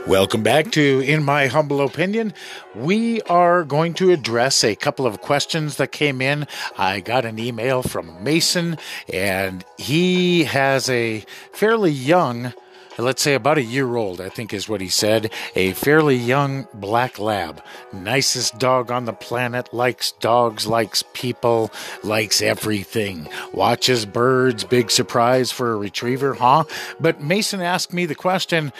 Welcome 0.10 0.42
back 0.42 0.72
to 0.72 1.01
In 1.01 1.24
My 1.24 1.46
Humble 1.46 1.82
Opinion. 1.82 2.34
We 2.74 3.22
are 3.22 3.63
going 3.63 3.94
to 3.94 4.10
address 4.10 4.63
a 4.63 4.75
couple 4.75 5.06
of 5.06 5.22
questions 5.22 5.75
that 5.75 5.92
came 5.92 6.20
in. 6.20 6.48
I 6.80 7.00
got 7.00 7.25
an 7.25 7.38
email 7.38 7.84
from 7.84 8.24
Mason, 8.24 8.80
and 9.13 9.63
he 9.78 10.46
has 10.46 10.89
a 10.89 11.24
fairly 11.54 11.92
young, 11.92 12.54
let's 12.98 13.22
say 13.22 13.36
about 13.36 13.60
a 13.60 13.63
year 13.63 13.98
old, 13.98 14.20
I 14.20 14.30
think 14.30 14.51
is 14.51 14.68
what 14.68 14.82
he 14.82 14.89
said, 14.89 15.32
a 15.56 15.74
fairly 15.74 16.16
young 16.16 16.68
black 16.74 17.20
lab. 17.20 17.62
Nicest 17.94 18.58
dog 18.58 18.89
on 18.89 19.06
the 19.06 19.13
planet, 19.13 19.72
likes 19.75 20.13
dogs, 20.13 20.66
likes 20.66 21.04
people, 21.13 21.72
likes 22.04 22.42
everything. 22.42 23.30
Watches 23.54 24.08
birds, 24.08 24.63
big 24.63 24.89
surprise 24.89 25.51
for 25.51 25.72
a 25.72 25.78
retriever, 25.78 26.34
huh? 26.34 26.63
But 27.00 27.22
Mason 27.22 27.62
asked 27.62 27.94
me 27.94 28.08
the 28.08 28.16
question 28.16 28.74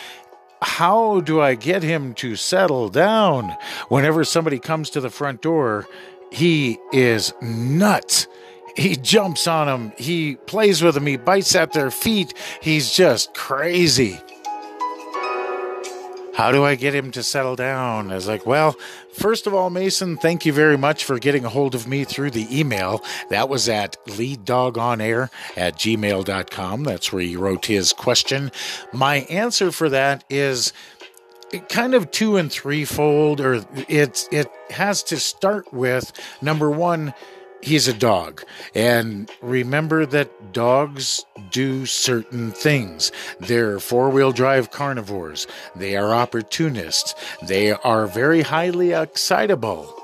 how 0.62 1.22
do 1.22 1.42
I 1.42 1.56
get 1.56 1.84
him 1.84 2.14
to 2.16 2.36
settle 2.36 2.90
down? 2.90 3.56
Whenever 3.88 4.24
somebody 4.24 4.60
comes 4.60 4.90
to 4.92 5.02
the 5.02 5.10
front 5.10 5.42
door, 5.42 5.88
he 6.32 6.78
is 6.92 7.34
nuts. 7.42 8.28
He 8.76 8.96
jumps 8.96 9.48
on 9.48 9.68
them, 9.68 9.94
he 9.98 10.36
plays 10.36 10.82
with 10.82 10.96
them, 10.96 11.06
he 11.06 11.18
bites 11.18 11.54
at 11.56 11.74
their 11.74 11.92
feet. 11.92 12.34
He's 12.62 12.92
just 12.92 13.34
crazy. 13.34 14.20
How 16.40 16.54
do 16.54 16.64
I 16.64 16.76
get 16.76 16.96
him 16.96 17.12
to 17.12 17.22
settle 17.22 17.58
down? 17.58 18.14
I 18.14 18.16
was 18.16 18.30
like, 18.30 18.46
well, 18.46 18.78
first 19.12 19.46
of 19.46 19.54
all, 19.54 19.70
Mason, 19.70 20.16
thank 20.16 20.46
you 20.46 20.54
very 20.54 20.78
much 20.78 21.04
for 21.04 21.20
getting 21.20 21.44
a 21.44 21.50
hold 21.50 21.76
of 21.76 21.86
me 21.86 22.06
through 22.06 22.32
the 22.32 22.48
email. 22.58 23.04
That 23.30 23.50
was 23.50 23.68
at 23.68 23.98
leaddogonair 24.06 25.32
at 25.58 25.76
gmail.com. 25.76 26.84
That's 26.86 27.12
where 27.12 27.24
he 27.24 27.36
wrote 27.36 27.66
his 27.66 27.92
question. 27.92 28.54
My 28.94 29.18
answer 29.30 29.70
for 29.74 29.90
that 29.90 30.24
is 30.30 30.72
kind 31.68 31.94
of 31.94 32.10
two 32.10 32.38
and 32.38 32.50
threefold, 32.50 33.42
or 33.42 33.66
it's 33.90 34.30
it 34.32 34.50
has 34.70 35.04
to 35.04 35.20
start 35.20 35.74
with 35.74 36.14
number 36.42 36.72
one 36.72 37.14
he's 37.62 37.88
a 37.88 37.94
dog. 37.94 38.44
And 38.74 39.30
remember 39.42 40.06
that 40.06 40.54
dogs 40.54 41.26
do 41.52 41.86
certain 41.86 42.52
things. 42.52 43.12
They're 43.40 43.80
four 43.80 44.10
wheel 44.10 44.32
drive 44.32 44.72
carnivores, 44.72 45.48
they 45.76 45.96
are 45.96 46.14
opportunists, 46.14 47.16
they 47.42 47.72
are 47.72 48.08
very 48.08 48.42
highly 48.42 48.92
excitable. 48.94 49.96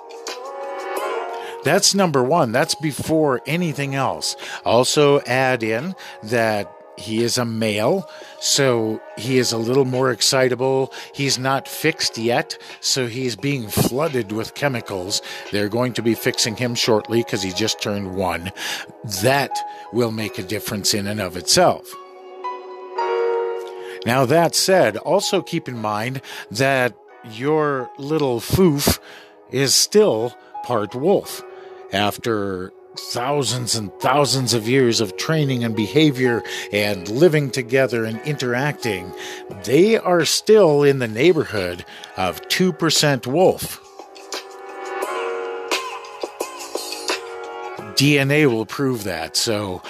That's 1.64 1.96
number 1.96 2.24
one. 2.24 2.52
That's 2.52 2.76
before 2.76 3.42
anything 3.48 3.96
else. 3.96 4.36
Also, 4.64 5.20
add 5.22 5.64
in 5.64 5.96
that 6.22 6.72
he 6.98 7.24
is 7.24 7.38
a 7.38 7.46
male, 7.46 8.10
so 8.40 9.02
he 9.18 9.38
is 9.38 9.52
a 9.52 9.58
little 9.58 9.86
more 9.86 10.12
excitable. 10.12 10.94
He's 11.14 11.38
not 11.38 11.68
fixed 11.68 12.18
yet, 12.18 12.58
so 12.80 13.08
he's 13.08 13.36
being 13.36 13.68
flooded 13.68 14.32
with 14.32 14.56
chemicals. 14.56 15.22
They're 15.52 15.70
going 15.70 15.94
to 15.94 16.02
be 16.02 16.16
fixing 16.16 16.56
him 16.56 16.76
shortly 16.76 17.24
because 17.24 17.44
he 17.44 17.52
just 17.52 17.82
turned 17.82 18.16
one. 18.16 18.52
That 19.22 19.52
will 19.92 20.12
make 20.12 20.40
a 20.40 20.44
difference 20.44 20.94
in 20.94 21.08
and 21.08 21.20
of 21.20 21.36
itself. 21.36 21.94
Now, 24.06 24.26
that 24.26 24.54
said, 24.54 24.98
also 24.98 25.42
keep 25.42 25.68
in 25.68 25.80
mind 25.80 26.22
that 26.52 26.96
your 27.32 27.90
little 27.98 28.40
foof 28.40 29.00
is 29.50 29.74
still 29.74 30.36
part 30.64 30.94
wolf. 30.94 31.44
After 31.92 32.72
thousands 33.00 33.76
and 33.76 33.92
thousands 34.00 34.54
of 34.54 34.68
years 34.68 35.02
of 35.02 35.18
training 35.18 35.64
and 35.64 35.76
behavior 35.76 36.44
and 36.72 37.08
living 37.10 37.52
together 37.52 38.06
and 38.06 38.20
interacting, 38.22 39.12
they 39.64 39.98
are 39.98 40.26
still 40.26 40.84
in 40.84 41.00
the 41.00 41.08
neighborhood 41.08 41.86
of 42.18 42.42
2% 42.48 43.28
wolf. 43.28 43.82
DNA 47.96 48.46
will 48.52 48.66
prove 48.66 49.06
that. 49.06 49.38
So 49.38 49.82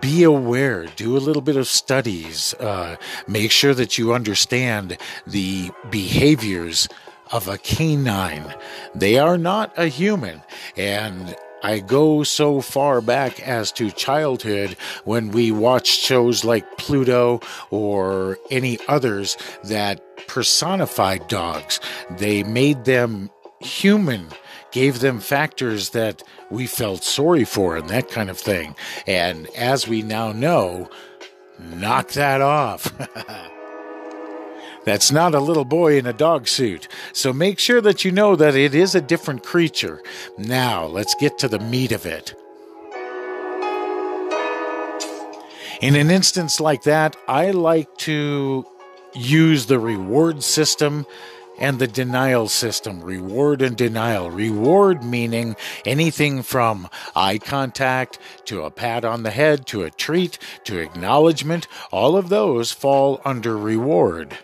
be 0.00 0.22
aware, 0.22 0.86
do 0.96 1.16
a 1.16 1.18
little 1.18 1.42
bit 1.42 1.56
of 1.56 1.66
studies, 1.66 2.54
uh, 2.54 2.96
make 3.26 3.50
sure 3.50 3.74
that 3.74 3.98
you 3.98 4.12
understand 4.12 4.98
the 5.26 5.70
behaviors 5.90 6.88
of 7.32 7.48
a 7.48 7.58
canine. 7.58 8.54
They 8.94 9.18
are 9.18 9.38
not 9.38 9.72
a 9.76 9.86
human. 9.86 10.42
And 10.76 11.36
I 11.62 11.80
go 11.80 12.22
so 12.22 12.60
far 12.60 13.00
back 13.00 13.40
as 13.40 13.72
to 13.72 13.90
childhood 13.90 14.76
when 15.04 15.30
we 15.30 15.50
watched 15.50 16.00
shows 16.00 16.44
like 16.44 16.78
Pluto 16.78 17.40
or 17.70 18.38
any 18.50 18.78
others 18.88 19.36
that 19.64 20.02
personified 20.26 21.28
dogs. 21.28 21.80
They 22.10 22.42
made 22.42 22.84
them 22.84 23.30
human 23.60 24.28
gave 24.70 25.00
them 25.00 25.18
factors 25.20 25.90
that 25.90 26.22
we 26.50 26.66
felt 26.66 27.02
sorry 27.02 27.44
for 27.44 27.76
and 27.76 27.88
that 27.88 28.08
kind 28.10 28.30
of 28.30 28.38
thing. 28.38 28.74
And 29.06 29.46
as 29.56 29.88
we 29.88 30.02
now 30.02 30.32
know, 30.32 30.90
knock 31.58 32.10
that 32.12 32.40
off. 32.40 32.92
That's 34.88 35.12
not 35.12 35.34
a 35.34 35.38
little 35.38 35.66
boy 35.66 35.98
in 35.98 36.06
a 36.06 36.14
dog 36.14 36.48
suit. 36.48 36.88
So 37.12 37.30
make 37.30 37.58
sure 37.58 37.82
that 37.82 38.06
you 38.06 38.10
know 38.10 38.34
that 38.36 38.56
it 38.56 38.74
is 38.74 38.94
a 38.94 39.02
different 39.02 39.44
creature. 39.44 40.02
Now, 40.38 40.86
let's 40.86 41.14
get 41.16 41.36
to 41.40 41.48
the 41.48 41.58
meat 41.58 41.92
of 41.92 42.06
it. 42.06 42.34
In 45.82 45.94
an 45.94 46.10
instance 46.10 46.58
like 46.58 46.84
that, 46.84 47.16
I 47.28 47.50
like 47.50 47.98
to 47.98 48.64
use 49.14 49.66
the 49.66 49.78
reward 49.78 50.42
system 50.42 51.04
and 51.58 51.78
the 51.78 51.86
denial 51.86 52.48
system. 52.48 53.02
Reward 53.02 53.60
and 53.60 53.76
denial. 53.76 54.30
Reward 54.30 55.04
meaning 55.04 55.54
anything 55.84 56.42
from 56.42 56.88
eye 57.14 57.36
contact 57.36 58.18
to 58.46 58.62
a 58.62 58.70
pat 58.70 59.04
on 59.04 59.22
the 59.22 59.32
head 59.32 59.66
to 59.66 59.82
a 59.82 59.90
treat 59.90 60.38
to 60.64 60.78
acknowledgement. 60.78 61.68
All 61.92 62.16
of 62.16 62.30
those 62.30 62.72
fall 62.72 63.20
under 63.26 63.54
reward. 63.54 64.38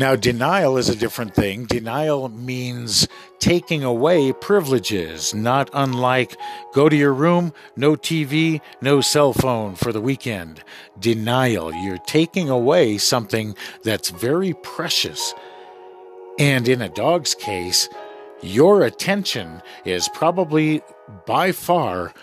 Now, 0.00 0.16
denial 0.16 0.78
is 0.78 0.88
a 0.88 0.96
different 0.96 1.34
thing. 1.34 1.66
Denial 1.66 2.30
means 2.30 3.06
taking 3.38 3.84
away 3.84 4.32
privileges, 4.32 5.34
not 5.34 5.68
unlike 5.74 6.38
go 6.72 6.88
to 6.88 6.96
your 6.96 7.12
room, 7.12 7.52
no 7.76 7.96
TV, 7.96 8.62
no 8.80 9.02
cell 9.02 9.34
phone 9.34 9.74
for 9.74 9.92
the 9.92 10.00
weekend. 10.00 10.64
Denial, 10.98 11.74
you're 11.74 11.98
taking 11.98 12.48
away 12.48 12.96
something 12.96 13.54
that's 13.84 14.08
very 14.08 14.54
precious. 14.54 15.34
And 16.38 16.66
in 16.66 16.80
a 16.80 16.88
dog's 16.88 17.34
case, 17.34 17.86
your 18.40 18.84
attention 18.84 19.60
is 19.84 20.08
probably 20.14 20.80
by 21.26 21.52
far 21.52 22.14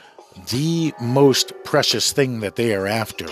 the 0.50 0.96
most 1.00 1.54
precious 1.64 2.12
thing 2.12 2.40
that 2.40 2.56
they 2.56 2.74
are 2.74 2.88
after. 2.88 3.28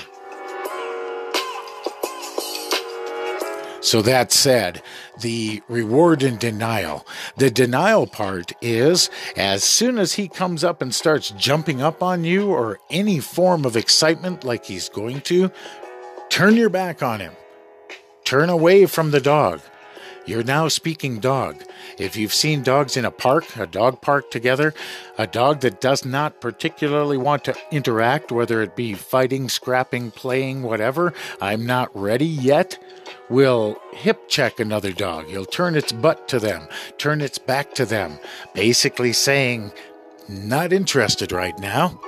So 3.85 4.01
that 4.01 4.31
said, 4.31 4.81
the 5.21 5.61
reward 5.67 6.23
and 6.23 6.39
denial. 6.39 7.05
The 7.37 7.51
denial 7.51 8.07
part 8.07 8.51
is 8.59 9.11
as 9.37 9.63
soon 9.63 9.99
as 9.99 10.13
he 10.13 10.27
comes 10.27 10.63
up 10.63 10.81
and 10.81 10.93
starts 10.93 11.29
jumping 11.29 11.83
up 11.83 12.01
on 12.01 12.23
you 12.23 12.47
or 12.49 12.79
any 12.89 13.19
form 13.19 13.63
of 13.63 13.77
excitement 13.77 14.43
like 14.43 14.65
he's 14.65 14.89
going 14.89 15.21
to, 15.21 15.51
turn 16.29 16.55
your 16.55 16.69
back 16.69 17.03
on 17.03 17.19
him. 17.19 17.33
Turn 18.23 18.49
away 18.49 18.87
from 18.87 19.11
the 19.11 19.21
dog. 19.21 19.61
You're 20.25 20.43
now 20.43 20.67
speaking 20.69 21.19
dog. 21.19 21.63
If 21.99 22.17
you've 22.17 22.33
seen 22.33 22.63
dogs 22.63 22.97
in 22.97 23.05
a 23.05 23.11
park, 23.11 23.55
a 23.57 23.67
dog 23.67 24.01
park 24.01 24.31
together, 24.31 24.73
a 25.17 25.27
dog 25.27 25.61
that 25.61 25.79
does 25.79 26.03
not 26.03 26.41
particularly 26.41 27.17
want 27.17 27.43
to 27.43 27.55
interact, 27.71 28.31
whether 28.31 28.63
it 28.63 28.75
be 28.75 28.95
fighting, 28.95 29.49
scrapping, 29.49 30.09
playing, 30.11 30.63
whatever, 30.63 31.13
I'm 31.39 31.65
not 31.65 31.95
ready 31.95 32.25
yet 32.25 32.79
will 33.29 33.79
hip 33.93 34.27
check 34.27 34.59
another 34.59 34.91
dog. 34.91 35.27
He'll 35.27 35.45
turn 35.45 35.75
its 35.75 35.91
butt 35.91 36.27
to 36.29 36.39
them, 36.39 36.67
turn 36.97 37.21
its 37.21 37.37
back 37.37 37.73
to 37.75 37.85
them, 37.85 38.19
basically 38.53 39.13
saying, 39.13 39.71
not 40.27 40.73
interested 40.73 41.31
right 41.31 41.57
now. 41.59 41.99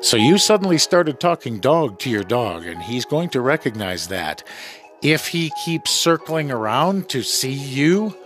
So 0.00 0.16
you 0.16 0.38
suddenly 0.38 0.78
started 0.78 1.20
talking 1.20 1.58
dog 1.58 1.98
to 2.00 2.10
your 2.10 2.24
dog, 2.24 2.66
and 2.66 2.82
he's 2.82 3.04
going 3.04 3.30
to 3.30 3.40
recognize 3.40 4.08
that. 4.08 4.42
If 5.02 5.28
he 5.28 5.52
keeps 5.64 5.90
circling 5.90 6.50
around 6.50 7.08
to 7.10 7.22
see 7.22 7.52
you, 7.52 8.16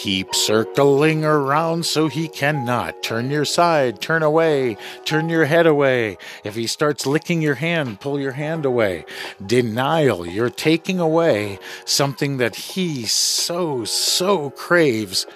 Keep 0.00 0.34
circling 0.34 1.26
around 1.26 1.84
so 1.84 2.08
he 2.08 2.26
cannot. 2.26 3.02
Turn 3.02 3.30
your 3.30 3.44
side, 3.44 4.00
turn 4.00 4.22
away, 4.22 4.78
turn 5.04 5.28
your 5.28 5.44
head 5.44 5.66
away. 5.66 6.16
If 6.42 6.54
he 6.54 6.66
starts 6.66 7.06
licking 7.06 7.42
your 7.42 7.56
hand, 7.56 8.00
pull 8.00 8.18
your 8.18 8.32
hand 8.32 8.64
away. 8.64 9.04
Denial, 9.44 10.26
you're 10.26 10.48
taking 10.48 10.98
away 10.98 11.58
something 11.84 12.38
that 12.38 12.54
he 12.56 13.04
so, 13.04 13.84
so 13.84 14.48
craves. 14.48 15.26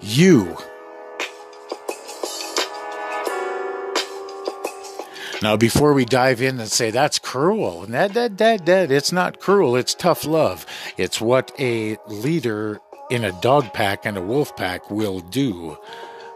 You. 0.00 0.56
Now, 5.40 5.56
before 5.56 5.92
we 5.92 6.04
dive 6.04 6.42
in 6.42 6.58
and 6.58 6.68
say 6.68 6.90
that's 6.90 7.20
cruel, 7.20 7.86
that, 7.86 8.12
that, 8.14 8.38
that, 8.38 8.66
that, 8.66 8.90
it's 8.90 9.12
not 9.12 9.38
cruel, 9.38 9.76
it's 9.76 9.94
tough 9.94 10.24
love. 10.24 10.66
It's 10.96 11.20
what 11.20 11.52
a 11.60 11.96
leader 12.08 12.80
in 13.08 13.22
a 13.22 13.40
dog 13.40 13.72
pack 13.72 14.04
and 14.04 14.16
a 14.16 14.22
wolf 14.22 14.56
pack 14.56 14.90
will 14.90 15.20
do. 15.20 15.78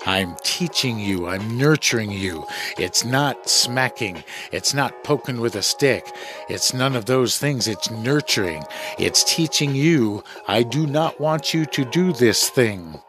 I'm 0.06 0.36
teaching 0.44 1.00
you, 1.00 1.26
I'm 1.26 1.58
nurturing 1.58 2.12
you. 2.12 2.46
It's 2.78 3.04
not 3.04 3.48
smacking, 3.48 4.22
it's 4.52 4.72
not 4.72 5.02
poking 5.02 5.40
with 5.40 5.56
a 5.56 5.62
stick, 5.62 6.06
it's 6.48 6.72
none 6.72 6.94
of 6.94 7.06
those 7.06 7.38
things. 7.38 7.66
It's 7.66 7.90
nurturing, 7.90 8.62
it's 8.98 9.24
teaching 9.24 9.74
you, 9.74 10.22
I 10.46 10.62
do 10.62 10.86
not 10.86 11.18
want 11.20 11.52
you 11.52 11.66
to 11.66 11.84
do 11.84 12.12
this 12.12 12.48
thing. 12.50 13.00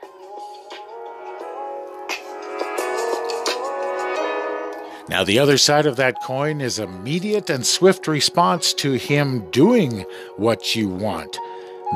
Now, 5.09 5.23
the 5.23 5.39
other 5.39 5.57
side 5.57 5.85
of 5.85 5.97
that 5.97 6.21
coin 6.21 6.61
is 6.61 6.79
immediate 6.79 7.49
and 7.49 7.65
swift 7.65 8.07
response 8.07 8.73
to 8.75 8.93
him 8.93 9.49
doing 9.51 10.05
what 10.37 10.75
you 10.75 10.87
want. 10.87 11.37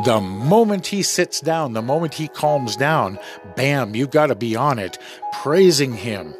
The 0.03 0.19
moment 0.19 0.87
he 0.87 1.01
sits 1.01 1.39
down, 1.39 1.73
the 1.73 1.81
moment 1.81 2.15
he 2.15 2.27
calms 2.27 2.75
down, 2.75 3.17
bam, 3.55 3.95
you 3.95 4.07
got 4.07 4.27
to 4.27 4.35
be 4.35 4.55
on 4.55 4.77
it, 4.77 4.97
praising 5.41 5.93
him 5.93 6.35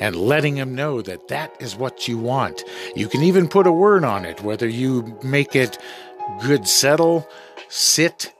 and 0.00 0.16
letting 0.16 0.56
him 0.56 0.74
know 0.74 1.02
that 1.02 1.28
that 1.28 1.54
is 1.60 1.76
what 1.76 2.08
you 2.08 2.18
want. 2.18 2.64
You 2.94 3.08
can 3.08 3.22
even 3.22 3.46
put 3.46 3.66
a 3.66 3.72
word 3.72 4.02
on 4.02 4.24
it, 4.24 4.42
whether 4.42 4.68
you 4.68 5.18
make 5.22 5.54
it 5.54 5.78
good 6.40 6.66
settle, 6.66 7.28
sit, 7.68 8.32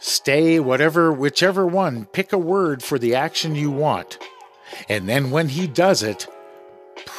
stay, 0.00 0.58
whatever, 0.58 1.12
whichever 1.12 1.66
one, 1.66 2.06
pick 2.06 2.32
a 2.32 2.38
word 2.38 2.82
for 2.82 2.98
the 2.98 3.14
action 3.14 3.54
you 3.54 3.70
want. 3.70 4.18
And 4.88 5.08
then 5.08 5.30
when 5.30 5.50
he 5.50 5.66
does 5.66 6.02
it, 6.02 6.26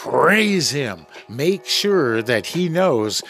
praise 0.04 0.72
him. 0.72 1.06
Make 1.28 1.66
sure 1.66 2.22
that 2.22 2.46
he 2.46 2.70
knows 2.70 3.22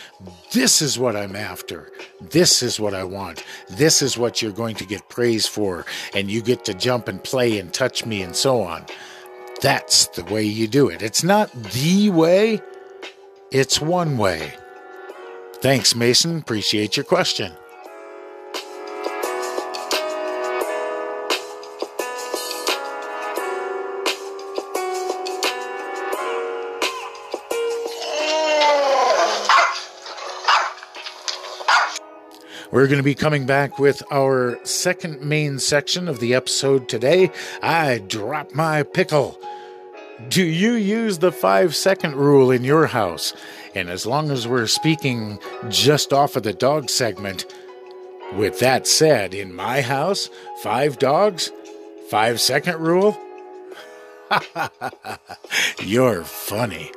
this 0.51 0.81
is 0.81 0.99
what 0.99 1.15
I'm 1.15 1.35
after. 1.35 1.91
This 2.21 2.61
is 2.61 2.79
what 2.79 2.93
I 2.93 3.03
want. 3.03 3.43
This 3.69 4.03
is 4.03 4.17
what 4.17 4.41
you're 4.41 4.51
going 4.51 4.75
to 4.75 4.85
get 4.85 5.09
praise 5.09 5.47
for. 5.47 5.85
And 6.13 6.29
you 6.29 6.41
get 6.41 6.65
to 6.65 6.75
jump 6.75 7.07
and 7.07 7.23
play 7.23 7.57
and 7.59 7.73
touch 7.73 8.05
me 8.05 8.21
and 8.21 8.35
so 8.35 8.61
on. 8.61 8.85
That's 9.61 10.07
the 10.07 10.23
way 10.25 10.43
you 10.43 10.67
do 10.67 10.89
it. 10.89 11.01
It's 11.01 11.23
not 11.23 11.51
the 11.51 12.11
way, 12.11 12.61
it's 13.51 13.81
one 13.81 14.17
way. 14.17 14.53
Thanks, 15.61 15.95
Mason. 15.95 16.37
Appreciate 16.37 16.95
your 16.95 17.03
question. 17.03 17.51
We're 32.71 32.85
going 32.87 32.97
to 32.99 33.03
be 33.03 33.15
coming 33.15 33.45
back 33.45 33.79
with 33.79 34.03
our 34.11 34.59
second 34.63 35.21
main 35.21 35.57
section 35.57 36.07
of 36.07 36.19
the 36.19 36.35
episode 36.35 36.87
today. 36.87 37.31
I 37.63 37.97
drop 37.97 38.53
my 38.53 38.83
pickle. 38.83 39.39
Do 40.27 40.43
you 40.43 40.73
use 40.73 41.17
the 41.17 41.31
five 41.31 41.75
second 41.75 42.15
rule 42.15 42.51
in 42.51 42.63
your 42.63 42.87
house? 42.87 43.33
And 43.73 43.89
as 43.89 44.05
long 44.05 44.29
as 44.29 44.47
we're 44.47 44.67
speaking 44.67 45.39
just 45.69 46.13
off 46.13 46.35
of 46.35 46.43
the 46.43 46.53
dog 46.53 46.89
segment, 46.89 47.45
With 48.33 48.59
that 48.59 48.85
said, 48.85 49.33
in 49.33 49.55
my 49.55 49.81
house, 49.81 50.29
five 50.61 50.99
dogs, 50.99 51.51
five 52.09 52.39
second 52.39 52.77
rule? 52.77 53.17
You're 55.83 56.23
funny. 56.23 56.91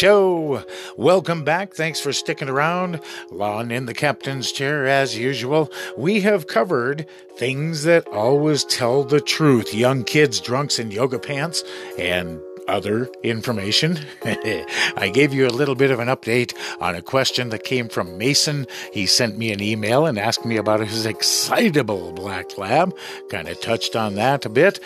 IMHO. 0.00 0.66
Welcome 0.96 1.44
back. 1.44 1.74
Thanks 1.74 2.00
for 2.00 2.12
sticking 2.14 2.48
around. 2.48 3.00
Lon 3.30 3.70
in 3.70 3.84
the 3.84 3.92
captain's 3.92 4.50
chair, 4.50 4.86
as 4.86 5.18
usual. 5.18 5.70
We 5.94 6.20
have 6.20 6.46
covered 6.46 7.06
things 7.36 7.82
that 7.82 8.08
always 8.08 8.64
tell 8.64 9.04
the 9.04 9.20
truth 9.20 9.74
young 9.74 10.04
kids, 10.04 10.40
drunks, 10.40 10.78
in 10.78 10.90
yoga 10.90 11.18
pants, 11.18 11.62
and 11.98 12.40
other 12.66 13.10
information. 13.22 13.98
I 14.24 15.10
gave 15.12 15.34
you 15.34 15.46
a 15.46 15.50
little 15.50 15.74
bit 15.74 15.90
of 15.90 16.00
an 16.00 16.08
update 16.08 16.56
on 16.80 16.94
a 16.94 17.02
question 17.02 17.50
that 17.50 17.64
came 17.64 17.90
from 17.90 18.16
Mason. 18.16 18.66
He 18.94 19.04
sent 19.04 19.36
me 19.36 19.52
an 19.52 19.62
email 19.62 20.06
and 20.06 20.18
asked 20.18 20.46
me 20.46 20.56
about 20.56 20.80
his 20.80 21.04
excitable 21.04 22.12
black 22.12 22.56
lab. 22.56 22.96
Kind 23.28 23.48
of 23.48 23.60
touched 23.60 23.94
on 23.96 24.14
that 24.14 24.46
a 24.46 24.48
bit. 24.48 24.80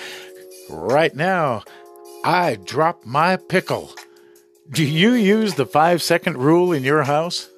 Right 0.69 1.15
now, 1.15 1.63
I 2.25 2.57
drop 2.57 3.07
my 3.07 3.37
pickle. 3.37 3.95
Do 4.71 4.83
you 4.83 5.13
use 5.13 5.57
the 5.57 5.67
five 5.67 6.01
second 6.01 6.39
rule 6.39 6.73
in 6.73 6.85
your 6.85 7.03
house? 7.03 7.51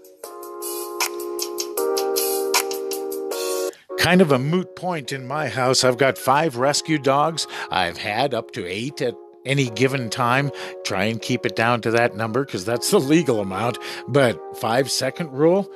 Kind 3.99 4.21
of 4.21 4.33
a 4.33 4.40
moot 4.40 4.75
point 4.75 5.12
in 5.12 5.25
my 5.25 5.49
house. 5.49 5.85
I've 5.85 5.99
got 5.99 6.19
five 6.19 6.57
rescue 6.57 6.99
dogs. 6.99 7.47
I've 7.71 7.97
had 7.97 8.35
up 8.35 8.51
to 8.53 8.66
eight 8.66 9.01
at 9.03 9.14
any 9.45 9.71
given 9.71 10.11
time. 10.11 10.51
Try 10.85 11.05
and 11.05 11.23
keep 11.23 11.47
it 11.47 11.55
down 11.55 11.81
to 11.83 11.92
that 11.92 12.16
number 12.16 12.45
because 12.45 12.64
that's 12.64 12.90
the 12.90 12.99
legal 12.99 13.40
amount. 13.40 13.79
But 14.09 14.40
five 14.57 14.90
second 14.90 15.31
rule? 15.31 15.71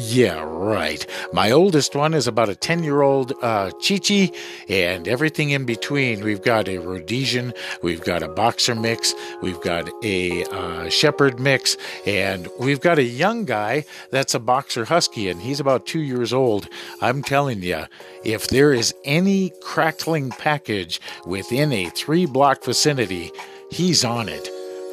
Yeah, 0.00 0.44
right. 0.46 1.04
My 1.32 1.50
oldest 1.50 1.96
one 1.96 2.14
is 2.14 2.28
about 2.28 2.48
a 2.48 2.54
10 2.54 2.84
year 2.84 3.02
old 3.02 3.32
uh, 3.42 3.72
Chichi, 3.80 4.32
and 4.68 5.08
everything 5.08 5.50
in 5.50 5.64
between. 5.64 6.22
We've 6.22 6.42
got 6.42 6.68
a 6.68 6.78
Rhodesian, 6.78 7.52
we've 7.82 8.02
got 8.04 8.22
a 8.22 8.28
Boxer 8.28 8.76
mix, 8.76 9.12
we've 9.42 9.60
got 9.60 9.90
a 10.04 10.44
uh, 10.44 10.88
Shepherd 10.88 11.40
mix, 11.40 11.76
and 12.06 12.46
we've 12.60 12.80
got 12.80 12.98
a 12.98 13.02
young 13.02 13.44
guy 13.44 13.84
that's 14.12 14.34
a 14.34 14.38
Boxer 14.38 14.84
Husky, 14.84 15.28
and 15.28 15.42
he's 15.42 15.58
about 15.58 15.84
two 15.84 16.00
years 16.00 16.32
old. 16.32 16.68
I'm 17.00 17.24
telling 17.24 17.62
you, 17.62 17.86
if 18.24 18.46
there 18.46 18.72
is 18.72 18.94
any 19.04 19.52
crackling 19.62 20.30
package 20.30 21.00
within 21.26 21.72
a 21.72 21.90
three 21.90 22.26
block 22.26 22.62
vicinity, 22.62 23.32
he's 23.72 24.04
on 24.04 24.28
it. 24.28 24.48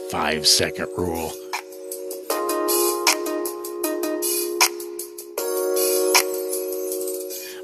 Five 0.10 0.48
second 0.48 0.88
rule. 0.98 1.32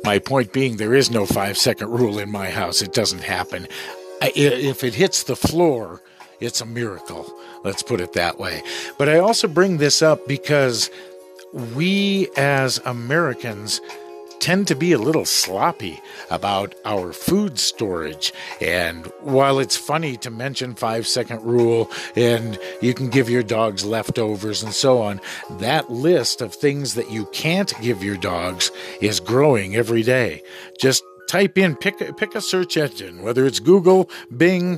My 0.03 0.19
point 0.19 0.51
being, 0.51 0.77
there 0.77 0.93
is 0.93 1.11
no 1.11 1.25
five 1.25 1.57
second 1.57 1.89
rule 1.91 2.17
in 2.17 2.31
my 2.31 2.49
house. 2.49 2.81
It 2.81 2.93
doesn't 2.93 3.23
happen. 3.23 3.67
I, 4.21 4.31
if 4.35 4.83
it 4.83 4.95
hits 4.95 5.23
the 5.23 5.35
floor, 5.35 6.01
it's 6.39 6.61
a 6.61 6.65
miracle. 6.65 7.31
Let's 7.63 7.83
put 7.83 8.01
it 8.01 8.13
that 8.13 8.39
way. 8.39 8.63
But 8.97 9.09
I 9.09 9.19
also 9.19 9.47
bring 9.47 9.77
this 9.77 10.01
up 10.01 10.27
because 10.27 10.89
we 11.75 12.29
as 12.35 12.79
Americans 12.85 13.81
tend 14.41 14.67
to 14.67 14.75
be 14.75 14.91
a 14.91 14.97
little 14.97 15.23
sloppy 15.23 16.01
about 16.29 16.73
our 16.83 17.13
food 17.13 17.59
storage. 17.59 18.33
And 18.59 19.05
while 19.21 19.59
it's 19.59 19.77
funny 19.77 20.17
to 20.17 20.31
mention 20.31 20.73
five 20.73 21.07
second 21.07 21.43
rule 21.43 21.89
and 22.15 22.57
you 22.81 22.93
can 22.93 23.09
give 23.09 23.29
your 23.29 23.43
dogs 23.43 23.85
leftovers 23.85 24.63
and 24.63 24.73
so 24.73 25.01
on, 25.01 25.21
that 25.51 25.91
list 25.91 26.41
of 26.41 26.53
things 26.53 26.95
that 26.95 27.11
you 27.11 27.27
can't 27.27 27.73
give 27.81 28.03
your 28.03 28.17
dogs 28.17 28.71
is 28.99 29.19
growing 29.19 29.75
every 29.75 30.01
day. 30.03 30.41
Just 30.79 31.03
type 31.29 31.57
in 31.57 31.75
pick 31.77 31.97
pick 32.17 32.35
a 32.35 32.41
search 32.41 32.75
engine 32.75 33.21
whether 33.21 33.45
it's 33.45 33.59
google 33.59 34.09
bing 34.35 34.77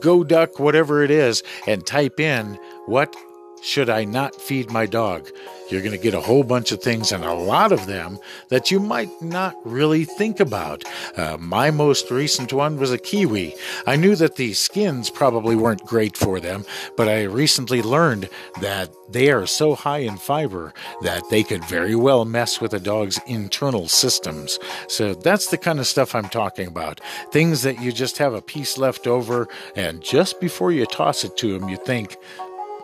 goduck 0.00 0.60
whatever 0.60 1.02
it 1.02 1.10
is 1.10 1.42
and 1.66 1.86
type 1.86 2.20
in 2.20 2.58
what 2.84 3.16
should 3.62 3.90
I 3.90 4.04
not 4.04 4.40
feed 4.40 4.70
my 4.70 4.86
dog? 4.86 5.28
You're 5.68 5.82
going 5.82 5.96
to 5.96 5.98
get 5.98 6.14
a 6.14 6.20
whole 6.20 6.44
bunch 6.44 6.70
of 6.70 6.80
things, 6.80 7.10
and 7.10 7.24
a 7.24 7.32
lot 7.32 7.72
of 7.72 7.86
them 7.86 8.18
that 8.50 8.70
you 8.70 8.78
might 8.78 9.10
not 9.20 9.56
really 9.64 10.04
think 10.04 10.38
about. 10.38 10.84
Uh, 11.16 11.36
my 11.40 11.72
most 11.72 12.10
recent 12.10 12.52
one 12.52 12.76
was 12.76 12.92
a 12.92 12.98
kiwi. 12.98 13.54
I 13.84 13.96
knew 13.96 14.14
that 14.16 14.36
the 14.36 14.54
skins 14.54 15.10
probably 15.10 15.56
weren't 15.56 15.84
great 15.84 16.16
for 16.16 16.38
them, 16.38 16.64
but 16.96 17.08
I 17.08 17.24
recently 17.24 17.82
learned 17.82 18.28
that 18.60 18.90
they 19.08 19.30
are 19.30 19.46
so 19.46 19.74
high 19.74 19.98
in 19.98 20.16
fiber 20.18 20.72
that 21.02 21.28
they 21.30 21.42
could 21.42 21.64
very 21.64 21.96
well 21.96 22.24
mess 22.24 22.60
with 22.60 22.72
a 22.72 22.80
dog's 22.80 23.18
internal 23.26 23.88
systems. 23.88 24.60
So 24.88 25.14
that's 25.14 25.48
the 25.48 25.58
kind 25.58 25.80
of 25.80 25.86
stuff 25.88 26.14
I'm 26.14 26.28
talking 26.28 26.68
about. 26.68 27.00
Things 27.32 27.62
that 27.62 27.80
you 27.80 27.90
just 27.90 28.18
have 28.18 28.34
a 28.34 28.42
piece 28.42 28.78
left 28.78 29.08
over, 29.08 29.48
and 29.74 30.00
just 30.00 30.40
before 30.40 30.70
you 30.70 30.86
toss 30.86 31.24
it 31.24 31.36
to 31.38 31.58
them, 31.58 31.68
you 31.68 31.76
think, 31.76 32.16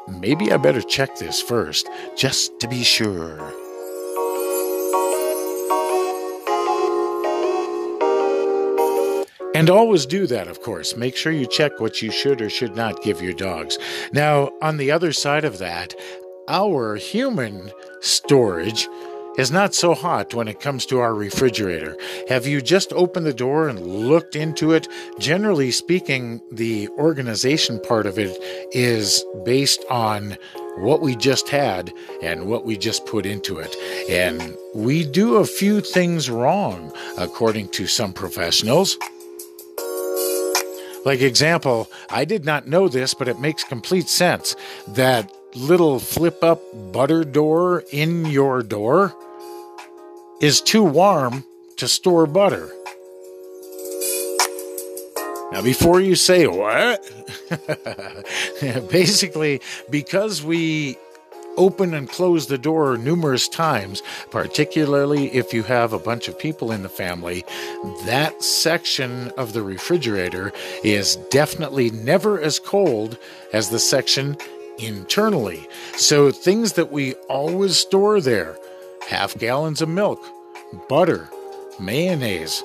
maybe 0.09 0.53
I 0.53 0.57
better 0.57 0.83
check 0.83 1.17
this 1.17 1.41
first, 1.41 1.89
just 2.17 2.59
to 2.61 2.69
be 2.69 2.83
sure. 2.83 3.53
And 9.55 9.69
always 9.69 10.07
do 10.07 10.27
that, 10.27 10.49
of 10.49 10.63
course. 10.63 10.97
Make 10.97 11.15
sure 11.15 11.31
you 11.31 11.47
check 11.47 11.79
what 11.79 12.01
you 12.01 12.11
should 12.11 12.41
or 12.41 12.49
should 12.49 12.75
not 12.75 13.03
give 13.03 13.21
your 13.21 13.35
dogs. 13.35 13.79
Now, 14.13 14.51
on 14.63 14.79
the 14.79 14.91
other 14.91 15.13
side 15.13 15.45
of 15.45 15.59
that, 15.59 15.95
our 16.49 16.97
human 16.97 17.71
storage 18.01 18.89
is 19.39 19.51
not 19.51 19.75
so 19.75 19.95
hot 19.95 20.35
when 20.35 20.49
it 20.49 20.61
comes 20.61 20.87
to 20.87 21.01
our 21.01 21.15
refrigerator. 21.15 21.97
Have 22.29 22.47
you 22.47 22.61
just 22.61 22.93
opened 22.93 23.27
the 23.27 23.33
door 23.33 23.69
and 23.69 23.87
looked 23.87 24.37
into 24.37 24.73
it? 24.73 24.89
Generally 25.19 25.71
speaking, 25.73 26.41
the 26.51 26.89
organization 26.91 27.81
part 27.81 28.07
of 28.07 28.19
it 28.19 28.37
is 28.73 29.25
based 29.45 29.85
on 29.91 30.37
what 30.77 31.01
we 31.01 31.17
just 31.17 31.49
had 31.49 31.93
and 32.23 32.47
what 32.47 32.65
we 32.65 32.77
just 32.77 33.07
put 33.07 33.27
into 33.27 33.59
it. 33.59 33.75
And 34.09 34.57
we 34.75 35.05
do 35.05 35.37
a 35.37 35.47
few 35.47 35.81
things 35.81 36.31
wrong, 36.31 36.93
according 37.19 37.69
to 37.71 37.87
some 37.87 38.13
professionals. 38.13 38.97
Like 41.05 41.21
example, 41.21 41.91
I 42.11 42.25
did 42.25 42.45
not 42.45 42.69
know 42.69 42.89
this, 42.89 43.13
but 43.13 43.29
it 43.29 43.41
makes 43.41 43.65
complete 43.65 44.09
sense 44.09 44.55
that 44.89 45.33
little 45.55 45.99
flip 45.99 46.43
up 46.43 46.63
butter 46.93 47.25
door 47.25 47.85
in 47.91 48.27
your 48.27 48.63
door 48.63 49.15
is 50.41 50.61
too 50.61 50.83
warm 50.83 51.45
to 51.77 51.87
store 51.87 52.27
butter. 52.27 52.71
Now, 55.53 55.61
before 55.61 56.01
you 56.01 56.17
say 56.17 56.47
what, 56.47 57.05
basically, 58.91 59.61
because 59.91 60.43
we 60.43 60.97
open 61.59 61.93
and 61.93 62.09
close 62.09 62.47
the 62.47 62.57
door 62.57 62.97
numerous 62.97 63.49
times, 63.49 64.03
particularly 64.31 65.27
if 65.35 65.53
you 65.53 65.63
have 65.65 65.93
a 65.93 65.99
bunch 65.99 66.29
of 66.29 66.39
people 66.39 66.73
in 66.73 66.83
the 66.83 66.89
family, 66.89 67.45
that 68.07 68.43
section 68.43 69.29
of 69.37 69.53
the 69.53 69.63
refrigerator 69.63 70.53
is 70.83 71.17
definitely 71.31 71.91
never 71.91 72.41
as 72.41 72.59
cold 72.59 73.19
as 73.53 73.69
the 73.69 73.79
section 73.79 74.37
internally. 74.79 75.69
So, 75.97 76.31
things 76.31 76.75
that 76.75 76.93
we 76.93 77.15
always 77.29 77.77
store 77.77 78.21
there 78.21 78.57
half 79.09 79.37
gallons 79.39 79.83
of 79.83 79.89
milk, 79.89 80.21
butter, 80.89 81.29
mayonnaise, 81.81 82.63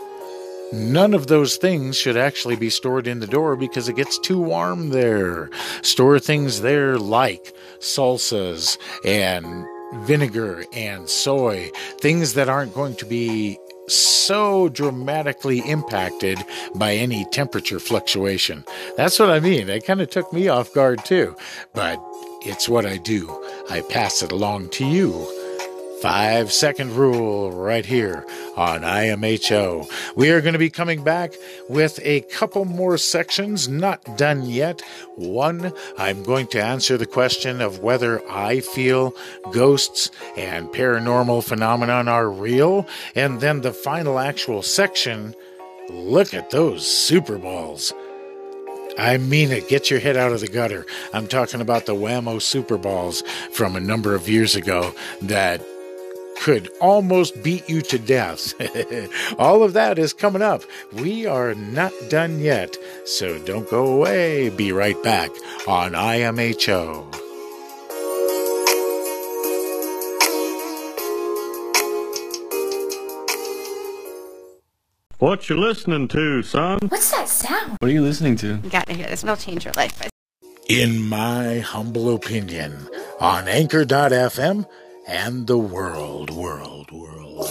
None 0.74 1.14
of 1.14 1.28
those 1.28 1.56
things 1.56 1.96
should 1.96 2.18
actually 2.18 2.58
be 2.58 2.70
stored 2.70 3.08
in 3.08 3.22
the 3.22 3.28
door 3.28 3.56
because 3.56 3.88
it 3.88 3.96
gets 3.96 4.20
too 4.20 4.42
warm 4.42 4.90
there. 4.90 5.50
Store 5.82 6.20
things 6.20 6.60
there 6.60 6.98
like 6.98 7.56
salsas 7.80 8.78
and 9.06 9.66
vinegar 10.06 10.66
and 10.74 11.08
soy, 11.08 11.72
things 12.02 12.34
that 12.34 12.50
aren't 12.50 12.74
going 12.74 12.96
to 12.96 13.06
be 13.06 13.58
so 13.88 14.70
dramatically 14.70 15.60
impacted 15.60 16.44
by 16.76 16.94
any 16.94 17.26
temperature 17.26 17.80
fluctuation. 17.80 18.66
That's 18.96 19.20
what 19.20 19.30
I 19.30 19.40
mean. 19.40 19.70
It 19.70 19.86
kind 19.86 20.02
of 20.02 20.10
took 20.10 20.32
me 20.34 20.48
off 20.48 20.74
guard 20.74 21.04
too, 21.06 21.36
but 21.74 22.02
it's 22.42 22.70
what 22.70 22.86
I 22.86 22.98
do. 22.98 23.44
I 23.70 23.82
pass 23.82 24.22
it 24.22 24.32
along 24.32 24.70
to 24.72 24.86
you. 24.86 25.37
Five 26.02 26.54
second 26.54 26.96
rule 26.96 27.52
right 27.52 27.86
here 27.86 28.24
on 28.56 28.82
IMHO. 28.82 29.92
We 30.16 30.30
are 30.30 30.42
going 30.42 30.54
to 30.54 30.60
be 30.60 30.70
coming 30.70 31.04
back 31.04 31.34
with 31.70 32.00
a 32.04 32.22
couple 32.22 32.66
more 32.66 33.00
sections, 33.00 33.68
not 33.68 34.16
done 34.16 34.46
yet. 34.46 34.82
One, 35.16 35.74
I'm 35.98 36.22
going 36.22 36.48
to 36.48 36.64
answer 36.64 36.98
the 36.98 37.08
question 37.08 37.62
of 37.62 37.80
whether 37.80 38.22
I 38.30 38.60
feel 38.60 39.16
ghosts 39.52 40.12
and 40.38 40.68
paranormal 40.68 41.44
phenomenon 41.44 42.08
are 42.08 42.30
real. 42.30 42.88
And 43.16 43.42
then 43.42 43.62
the 43.62 43.74
final 43.74 44.20
actual 44.20 44.62
section, 44.62 45.34
look 45.90 46.32
at 46.36 46.52
those 46.52 46.86
Super 46.86 47.40
Balls. 47.40 47.92
I 49.00 49.18
mean 49.18 49.52
it. 49.52 49.68
Get 49.68 49.90
your 49.90 50.00
head 50.00 50.16
out 50.16 50.32
of 50.32 50.42
the 50.42 50.48
gutter. 50.48 50.86
I'm 51.12 51.28
talking 51.28 51.62
about 51.62 51.88
the 51.88 51.96
Wham-O 51.96 52.38
Super 52.38 52.78
Balls 52.78 53.24
from 53.52 53.76
a 53.76 53.80
number 53.80 54.14
of 54.14 54.30
years 54.30 54.56
ago 54.56 54.94
that 55.24 55.62
could 56.42 56.70
almost 56.80 57.42
beat 57.44 57.68
you 57.70 57.82
to 57.82 58.00
death. 58.00 58.54
All 59.40 59.64
of 59.64 59.74
that 59.74 60.00
is 60.00 60.14
coming 60.14 60.42
up. 60.42 60.64
We 60.94 61.26
are 61.26 61.54
not 61.54 61.92
done 62.10 62.40
yet, 62.40 62.78
so 63.06 63.40
don't 63.40 63.70
go 63.70 63.88
away. 63.88 64.50
Be 64.50 64.72
right 64.72 65.02
back 65.04 65.32
on 65.68 65.94
IMHO. 65.94 67.16
What 75.20 75.50
you 75.50 75.58
listening 75.58 76.08
to, 76.10 76.44
son? 76.44 76.78
What's 76.90 77.10
that 77.12 77.28
sound? 77.28 77.78
What 77.80 77.90
are 77.90 77.94
you 77.94 78.04
listening 78.04 78.36
to? 78.38 78.60
You 78.64 78.70
gotta 78.70 78.94
hear 78.94 79.08
this. 79.08 79.24
It'll 79.24 79.36
change 79.36 79.66
your 79.66 79.74
life. 79.74 80.08
In 80.70 81.10
my 81.10 81.60
humble 81.60 82.14
opinion, 82.14 82.88
on 83.20 83.48
Anchor.fm 83.48 84.68
and 85.08 85.48
the 85.48 85.58
world, 85.58 86.30
world, 86.30 86.92
world. 86.92 87.50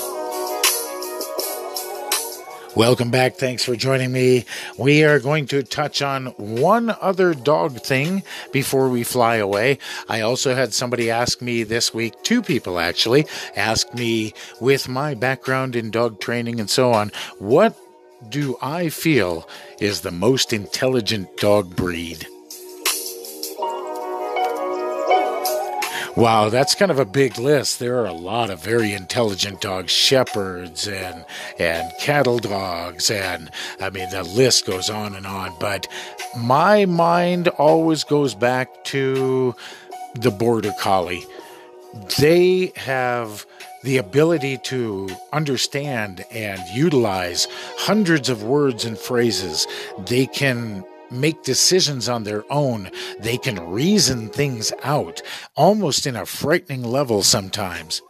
Welcome 2.77 3.11
back. 3.11 3.37
Thanks 3.37 3.65
for 3.65 3.75
joining 3.75 4.13
me. 4.13 4.45
We 4.77 5.03
are 5.05 5.19
going 5.19 5.47
to 5.47 5.63
touch 5.63 6.03
on 6.03 6.27
one 6.37 6.95
other 7.01 7.33
dog 7.33 7.81
thing 7.81 8.23
before 8.53 8.91
we 8.91 9.03
fly 9.03 9.37
away. 9.37 9.79
I 10.11 10.21
also 10.21 10.55
had 10.55 10.75
somebody 10.75 11.11
ask 11.11 11.41
me 11.41 11.63
this 11.63 11.95
week, 11.95 12.23
two 12.23 12.43
people 12.43 12.79
actually, 12.79 13.25
ask 13.57 13.95
me 13.95 14.35
with 14.61 14.91
my 14.91 15.15
background 15.15 15.75
in 15.75 15.91
dog 15.91 16.21
training 16.21 16.61
and 16.61 16.69
so 16.69 16.93
on, 16.93 17.13
what 17.39 17.75
do 18.29 18.59
I 18.61 18.91
feel 18.91 19.49
is 19.81 20.03
the 20.03 20.11
most 20.11 20.53
intelligent 20.53 21.39
dog 21.39 21.75
breed? 21.75 22.27
Wow, 26.17 26.49
that's 26.49 26.75
kind 26.75 26.91
of 26.91 26.99
a 26.99 27.05
big 27.05 27.37
list. 27.37 27.79
There 27.79 27.99
are 27.99 28.07
a 28.07 28.13
lot 28.15 28.49
of 28.49 28.59
very 28.59 28.95
intelligent 28.95 29.61
dogs, 29.61 29.93
shepherds 29.93 30.89
and 30.89 31.27
and 31.59 31.93
cattle 32.01 32.39
dogs, 32.39 33.11
and 33.11 33.51
I 33.83 33.91
mean 33.91 34.09
the 34.09 34.23
list 34.23 34.65
goes 34.65 34.89
on 34.89 35.15
and 35.15 35.27
on. 35.27 35.55
But 35.61 35.87
my 36.39 36.87
mind 36.87 37.49
always 37.49 38.03
goes 38.03 38.35
back 38.35 38.83
to 38.85 39.55
the 40.15 40.31
border 40.31 40.73
collie. 40.81 41.23
They 42.19 42.73
have 42.77 43.45
the 43.83 43.99
ability 43.99 44.57
to 44.65 45.11
understand 45.35 46.25
and 46.31 46.61
utilize 46.71 47.47
hundreds 47.77 48.31
of 48.31 48.43
words 48.43 48.87
and 48.87 48.97
phrases. 48.97 49.67
They 50.07 50.25
can 50.25 50.83
make 51.11 51.43
decisions 51.43 52.09
on 52.09 52.25
their 52.25 52.45
own. 52.51 52.91
They 53.21 53.39
can 53.39 53.71
reason 53.71 54.29
things 54.29 54.73
out, 54.83 55.23
almost 55.55 56.07
in 56.07 56.17
a 56.17 56.27
frightening 56.27 56.83
level 56.83 57.23
sometimes. 57.23 58.03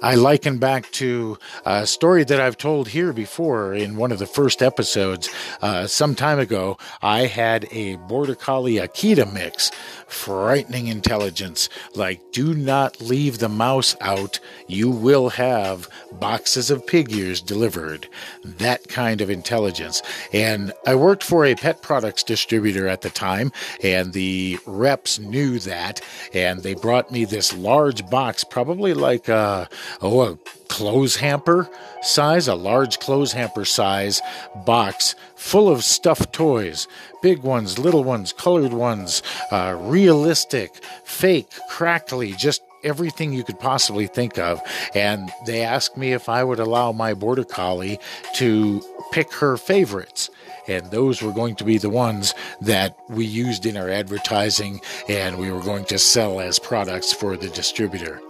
I 0.00 0.14
liken 0.14 0.58
back 0.58 0.90
to 0.92 1.38
a 1.66 1.84
story 1.84 2.22
that 2.24 2.40
I've 2.40 2.56
told 2.56 2.88
here 2.88 3.12
before 3.12 3.74
in 3.74 3.96
one 3.96 4.12
of 4.12 4.20
the 4.20 4.26
first 4.26 4.62
episodes. 4.62 5.28
Uh, 5.60 5.88
some 5.88 6.14
time 6.14 6.38
ago, 6.38 6.78
I 7.02 7.26
had 7.26 7.66
a 7.72 7.96
Border 7.96 8.36
Collie 8.36 8.74
Akita 8.74 9.32
mix. 9.32 9.72
Frightening 10.06 10.86
intelligence. 10.86 11.68
Like, 11.94 12.32
do 12.32 12.54
not 12.54 13.00
leave 13.00 13.38
the 13.38 13.48
mouse 13.48 13.94
out. 14.00 14.40
You 14.66 14.88
will 14.90 15.28
have 15.30 15.88
boxes 16.12 16.70
of 16.70 16.86
pig 16.86 17.12
ears 17.12 17.42
delivered. 17.42 18.08
That 18.42 18.88
kind 18.88 19.20
of 19.20 19.28
intelligence. 19.28 20.00
And 20.32 20.72
I 20.86 20.94
worked 20.94 21.22
for 21.22 21.44
a 21.44 21.54
pet 21.54 21.82
products 21.82 22.22
distributor 22.22 22.88
at 22.88 23.02
the 23.02 23.10
time, 23.10 23.52
and 23.82 24.14
the 24.14 24.58
reps 24.64 25.18
knew 25.18 25.58
that. 25.60 26.00
And 26.32 26.62
they 26.62 26.74
brought 26.74 27.10
me 27.10 27.26
this 27.26 27.52
large 27.52 28.08
box, 28.08 28.44
probably 28.44 28.94
like 28.94 29.28
a 29.28 29.68
oh, 30.00 30.20
a 30.22 30.36
clothes 30.68 31.16
hamper 31.16 31.68
size, 32.02 32.48
a 32.48 32.54
large 32.54 32.98
clothes 32.98 33.32
hamper 33.32 33.64
size 33.64 34.20
box 34.66 35.14
full 35.34 35.68
of 35.68 35.82
stuffed 35.84 36.32
toys 36.32 36.86
big 37.22 37.42
ones, 37.42 37.78
little 37.78 38.04
ones, 38.04 38.32
colored 38.32 38.72
ones, 38.72 39.22
uh, 39.50 39.76
realistic, 39.80 40.72
fake, 41.04 41.48
crackly, 41.68 42.32
just 42.32 42.62
everything 42.84 43.32
you 43.32 43.42
could 43.42 43.58
possibly 43.58 44.06
think 44.06 44.38
of. 44.38 44.60
And 44.94 45.30
they 45.46 45.62
asked 45.62 45.96
me 45.96 46.12
if 46.12 46.28
I 46.28 46.44
would 46.44 46.60
allow 46.60 46.92
my 46.92 47.14
border 47.14 47.44
collie 47.44 47.98
to 48.34 48.82
pick 49.12 49.32
her 49.34 49.56
favorites 49.56 50.30
and 50.68 50.90
those 50.90 51.22
were 51.22 51.32
going 51.32 51.56
to 51.56 51.64
be 51.64 51.78
the 51.78 51.90
ones 51.90 52.34
that 52.60 52.96
we 53.08 53.24
used 53.24 53.64
in 53.64 53.76
our 53.76 53.88
advertising 53.88 54.80
and 55.08 55.38
we 55.38 55.50
were 55.50 55.62
going 55.62 55.86
to 55.86 55.98
sell 55.98 56.40
as 56.40 56.58
products 56.58 57.12
for 57.12 57.36
the 57.36 57.48
distributor. 57.48 58.20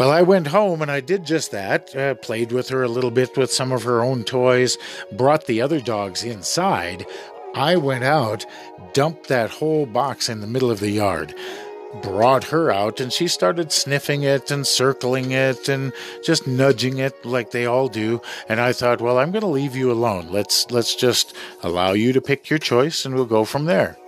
Well, 0.00 0.10
I 0.10 0.22
went 0.22 0.46
home 0.46 0.80
and 0.80 0.90
I 0.90 1.00
did 1.00 1.26
just 1.26 1.50
that. 1.50 1.94
Uh, 1.94 2.14
played 2.14 2.52
with 2.52 2.70
her 2.70 2.82
a 2.82 2.88
little 2.88 3.10
bit 3.10 3.36
with 3.36 3.52
some 3.52 3.70
of 3.70 3.82
her 3.82 4.02
own 4.02 4.24
toys, 4.24 4.78
brought 5.12 5.44
the 5.44 5.60
other 5.60 5.78
dogs 5.78 6.24
inside. 6.24 7.04
I 7.54 7.76
went 7.76 8.02
out, 8.02 8.46
dumped 8.94 9.28
that 9.28 9.50
whole 9.50 9.84
box 9.84 10.30
in 10.30 10.40
the 10.40 10.46
middle 10.46 10.70
of 10.70 10.80
the 10.80 10.88
yard, 10.88 11.34
brought 12.00 12.44
her 12.44 12.72
out, 12.72 12.98
and 12.98 13.12
she 13.12 13.28
started 13.28 13.72
sniffing 13.72 14.22
it 14.22 14.50
and 14.50 14.66
circling 14.66 15.32
it 15.32 15.68
and 15.68 15.92
just 16.24 16.46
nudging 16.46 16.96
it 16.96 17.22
like 17.26 17.50
they 17.50 17.66
all 17.66 17.88
do. 17.88 18.22
And 18.48 18.58
I 18.58 18.72
thought, 18.72 19.02
well, 19.02 19.18
I'm 19.18 19.32
going 19.32 19.42
to 19.42 19.48
leave 19.48 19.76
you 19.76 19.92
alone. 19.92 20.28
Let's 20.30 20.70
let's 20.70 20.94
just 20.94 21.36
allow 21.62 21.92
you 21.92 22.14
to 22.14 22.22
pick 22.22 22.48
your 22.48 22.58
choice, 22.58 23.04
and 23.04 23.14
we'll 23.14 23.26
go 23.26 23.44
from 23.44 23.66
there. 23.66 23.98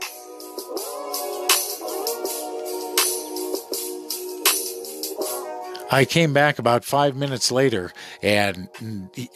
I 5.93 6.07
came 6.07 6.33
back 6.33 6.59
about 6.59 6.87
five 6.87 7.17
minutes 7.17 7.53
later, 7.53 7.93
and 8.23 8.69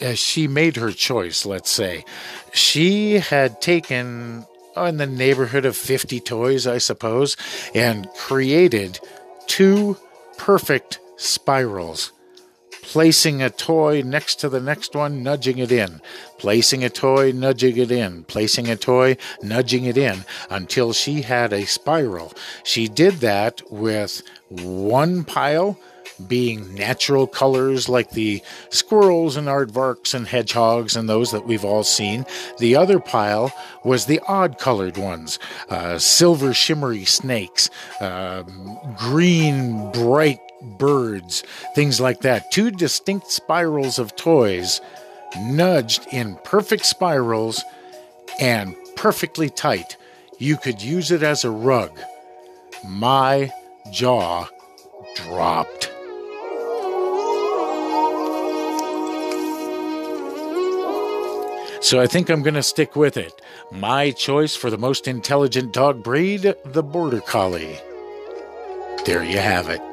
uh, 0.01 0.15
she 0.15 0.47
made 0.47 0.75
her 0.75 0.91
choice, 0.91 1.45
let's 1.45 1.69
say. 1.69 2.03
She 2.51 3.19
had 3.19 3.61
taken 3.61 4.43
oh, 4.75 4.85
in 4.85 4.97
the 4.97 5.05
neighborhood 5.05 5.65
of 5.65 5.77
50 5.77 6.19
toys, 6.19 6.65
I 6.65 6.79
suppose, 6.79 7.37
and 7.75 8.09
created 8.17 8.99
two 9.45 9.97
perfect 10.37 10.99
spirals. 11.17 12.11
Placing 12.81 13.43
a 13.43 13.51
toy 13.51 14.01
next 14.03 14.35
to 14.35 14.49
the 14.49 14.61
next 14.61 14.95
one, 14.95 15.21
nudging 15.21 15.59
it 15.59 15.71
in. 15.71 16.01
Placing 16.39 16.83
a 16.83 16.89
toy, 16.89 17.33
nudging 17.33 17.77
it 17.77 17.91
in. 17.91 18.23
Placing 18.23 18.67
a 18.67 18.77
toy, 18.77 19.17
nudging 19.43 19.83
it 19.85 19.97
in 19.97 20.23
until 20.49 20.91
she 20.91 21.21
had 21.21 21.53
a 21.53 21.67
spiral. 21.67 22.33
She 22.63 22.87
did 22.87 23.15
that 23.15 23.61
with 23.69 24.23
one 24.49 25.23
pile 25.23 25.77
being 26.27 26.73
natural 26.73 27.27
colors 27.27 27.87
like 27.87 28.11
the 28.11 28.41
squirrels 28.69 29.35
and 29.37 29.47
aardvarks 29.47 30.13
and 30.13 30.27
hedgehogs 30.27 30.95
and 30.95 31.07
those 31.07 31.31
that 31.31 31.45
we've 31.45 31.65
all 31.65 31.83
seen. 31.83 32.25
The 32.59 32.75
other 32.75 32.99
pile 32.99 33.51
was 33.83 34.05
the 34.05 34.21
odd 34.27 34.57
colored 34.57 34.97
ones 34.97 35.39
uh, 35.69 35.97
silver 35.97 36.53
shimmery 36.53 37.05
snakes, 37.05 37.69
uh, 38.01 38.43
green 38.97 39.91
bright 39.91 40.39
birds, 40.61 41.43
things 41.75 41.99
like 41.99 42.21
that. 42.21 42.51
Two 42.51 42.71
distinct 42.71 43.31
spirals 43.31 43.99
of 43.99 44.15
toys 44.15 44.81
nudged 45.39 46.07
in 46.11 46.35
perfect 46.43 46.85
spirals 46.85 47.63
and 48.39 48.75
perfectly 48.95 49.49
tight. 49.49 49.97
You 50.39 50.57
could 50.57 50.81
use 50.81 51.11
it 51.11 51.23
as 51.23 51.43
a 51.43 51.51
rug. 51.51 51.99
My 52.85 53.51
jaw 53.91 54.47
dropped. 55.15 55.91
So 61.87 62.01
I 62.01 62.05
think 62.05 62.29
I'm 62.29 62.43
going 62.43 62.55
to 62.55 62.63
stick 62.63 62.97
with 62.97 63.15
it. 63.15 63.41
My 63.71 64.11
choice 64.11 64.57
for 64.57 64.69
the 64.69 64.77
most 64.77 65.07
intelligent 65.07 65.71
dog 65.71 66.03
breed, 66.03 66.53
the 66.65 66.83
Border 66.83 67.21
Collie. 67.21 67.79
There 69.05 69.23
you 69.23 69.37
have 69.37 69.69
it. 69.69 69.86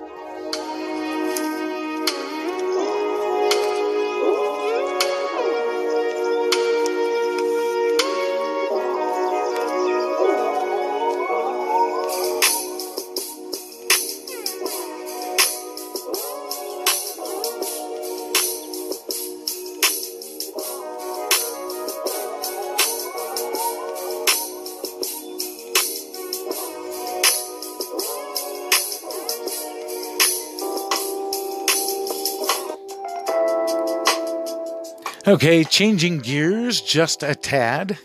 Okay, 35.35 35.65
changing 35.65 36.21
gears 36.21 36.81
just 36.81 37.25
a 37.25 37.35
tad. 37.35 37.99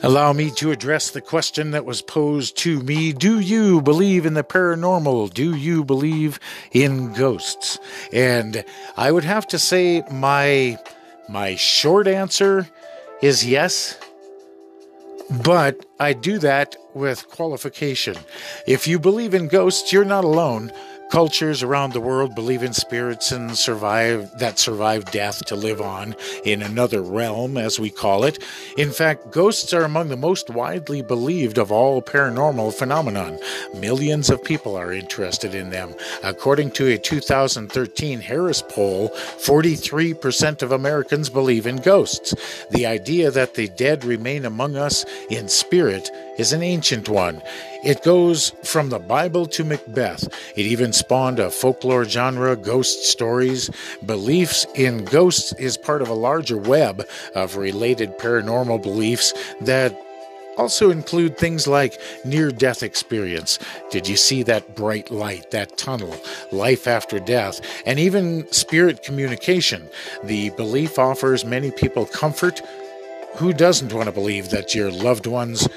Allow 0.00 0.32
me 0.32 0.52
to 0.52 0.70
address 0.70 1.10
the 1.10 1.20
question 1.20 1.72
that 1.72 1.84
was 1.84 2.02
posed 2.02 2.56
to 2.58 2.80
me 2.82 3.12
Do 3.12 3.40
you 3.40 3.82
believe 3.82 4.24
in 4.24 4.34
the 4.34 4.44
paranormal? 4.44 5.34
Do 5.34 5.56
you 5.56 5.82
believe 5.82 6.38
in 6.70 7.12
ghosts? 7.14 7.80
And 8.12 8.64
I 8.96 9.10
would 9.10 9.24
have 9.24 9.48
to 9.48 9.58
say 9.58 10.04
my 10.08 10.78
my 11.28 11.56
short 11.56 12.06
answer 12.06 12.68
is 13.20 13.44
yes. 13.44 13.98
But 15.46 15.86
I 16.00 16.12
do 16.12 16.40
that 16.40 16.74
with 16.92 17.28
qualification. 17.28 18.16
If 18.66 18.88
you 18.88 18.98
believe 18.98 19.32
in 19.32 19.46
ghosts, 19.46 19.92
you're 19.92 20.04
not 20.04 20.24
alone. 20.24 20.72
Cultures 21.16 21.62
around 21.62 21.94
the 21.94 22.00
world 22.00 22.34
believe 22.34 22.62
in 22.62 22.74
spirits 22.74 23.32
and 23.32 23.56
survive 23.56 24.30
that 24.38 24.58
survive 24.58 25.06
death 25.06 25.42
to 25.46 25.56
live 25.56 25.80
on 25.80 26.14
in 26.44 26.60
another 26.60 27.00
realm, 27.00 27.56
as 27.56 27.80
we 27.80 27.88
call 27.88 28.24
it. 28.24 28.38
In 28.76 28.90
fact, 28.90 29.30
ghosts 29.30 29.72
are 29.72 29.84
among 29.84 30.10
the 30.10 30.16
most 30.18 30.50
widely 30.50 31.00
believed 31.00 31.56
of 31.56 31.72
all 31.72 32.02
paranormal 32.02 32.74
phenomenon. 32.74 33.38
Millions 33.74 34.28
of 34.28 34.44
people 34.44 34.76
are 34.76 34.92
interested 34.92 35.54
in 35.54 35.70
them. 35.70 35.94
According 36.22 36.72
to 36.72 36.86
a 36.88 36.98
2013 36.98 38.20
Harris 38.20 38.60
poll, 38.60 39.08
43% 39.08 40.60
of 40.60 40.70
Americans 40.70 41.30
believe 41.30 41.66
in 41.66 41.76
ghosts. 41.76 42.34
The 42.72 42.84
idea 42.84 43.30
that 43.30 43.54
the 43.54 43.68
dead 43.68 44.04
remain 44.04 44.44
among 44.44 44.76
us 44.76 45.06
in 45.30 45.48
spirit 45.48 46.10
is 46.36 46.52
an 46.52 46.62
ancient 46.62 47.08
one. 47.08 47.40
It 47.82 48.02
goes 48.02 48.50
from 48.64 48.88
the 48.88 48.98
Bible 48.98 49.46
to 49.46 49.64
Macbeth. 49.64 50.24
It 50.56 50.66
even 50.66 50.92
spawned 51.06 51.38
a 51.38 51.48
folklore 51.48 52.04
genre, 52.04 52.56
ghost 52.56 53.04
stories. 53.04 53.70
Beliefs 54.04 54.66
in 54.74 55.04
ghosts 55.04 55.52
is 55.52 55.76
part 55.76 56.02
of 56.02 56.08
a 56.08 56.14
larger 56.14 56.56
web 56.56 57.06
of 57.36 57.56
related 57.56 58.18
paranormal 58.18 58.82
beliefs 58.82 59.32
that 59.60 59.96
also 60.58 60.90
include 60.90 61.38
things 61.38 61.68
like 61.68 62.00
near 62.24 62.50
death 62.50 62.82
experience. 62.82 63.60
Did 63.92 64.08
you 64.08 64.16
see 64.16 64.42
that 64.44 64.74
bright 64.74 65.12
light, 65.12 65.52
that 65.52 65.78
tunnel, 65.78 66.16
life 66.50 66.88
after 66.88 67.20
death, 67.20 67.60
and 67.86 68.00
even 68.00 68.50
spirit 68.52 69.04
communication? 69.04 69.88
The 70.24 70.50
belief 70.50 70.98
offers 70.98 71.44
many 71.44 71.70
people 71.70 72.06
comfort. 72.06 72.60
Who 73.36 73.52
doesn't 73.52 73.92
want 73.92 74.06
to 74.06 74.12
believe 74.12 74.50
that 74.50 74.74
your 74.74 74.90
loved 74.90 75.28
ones 75.28 75.68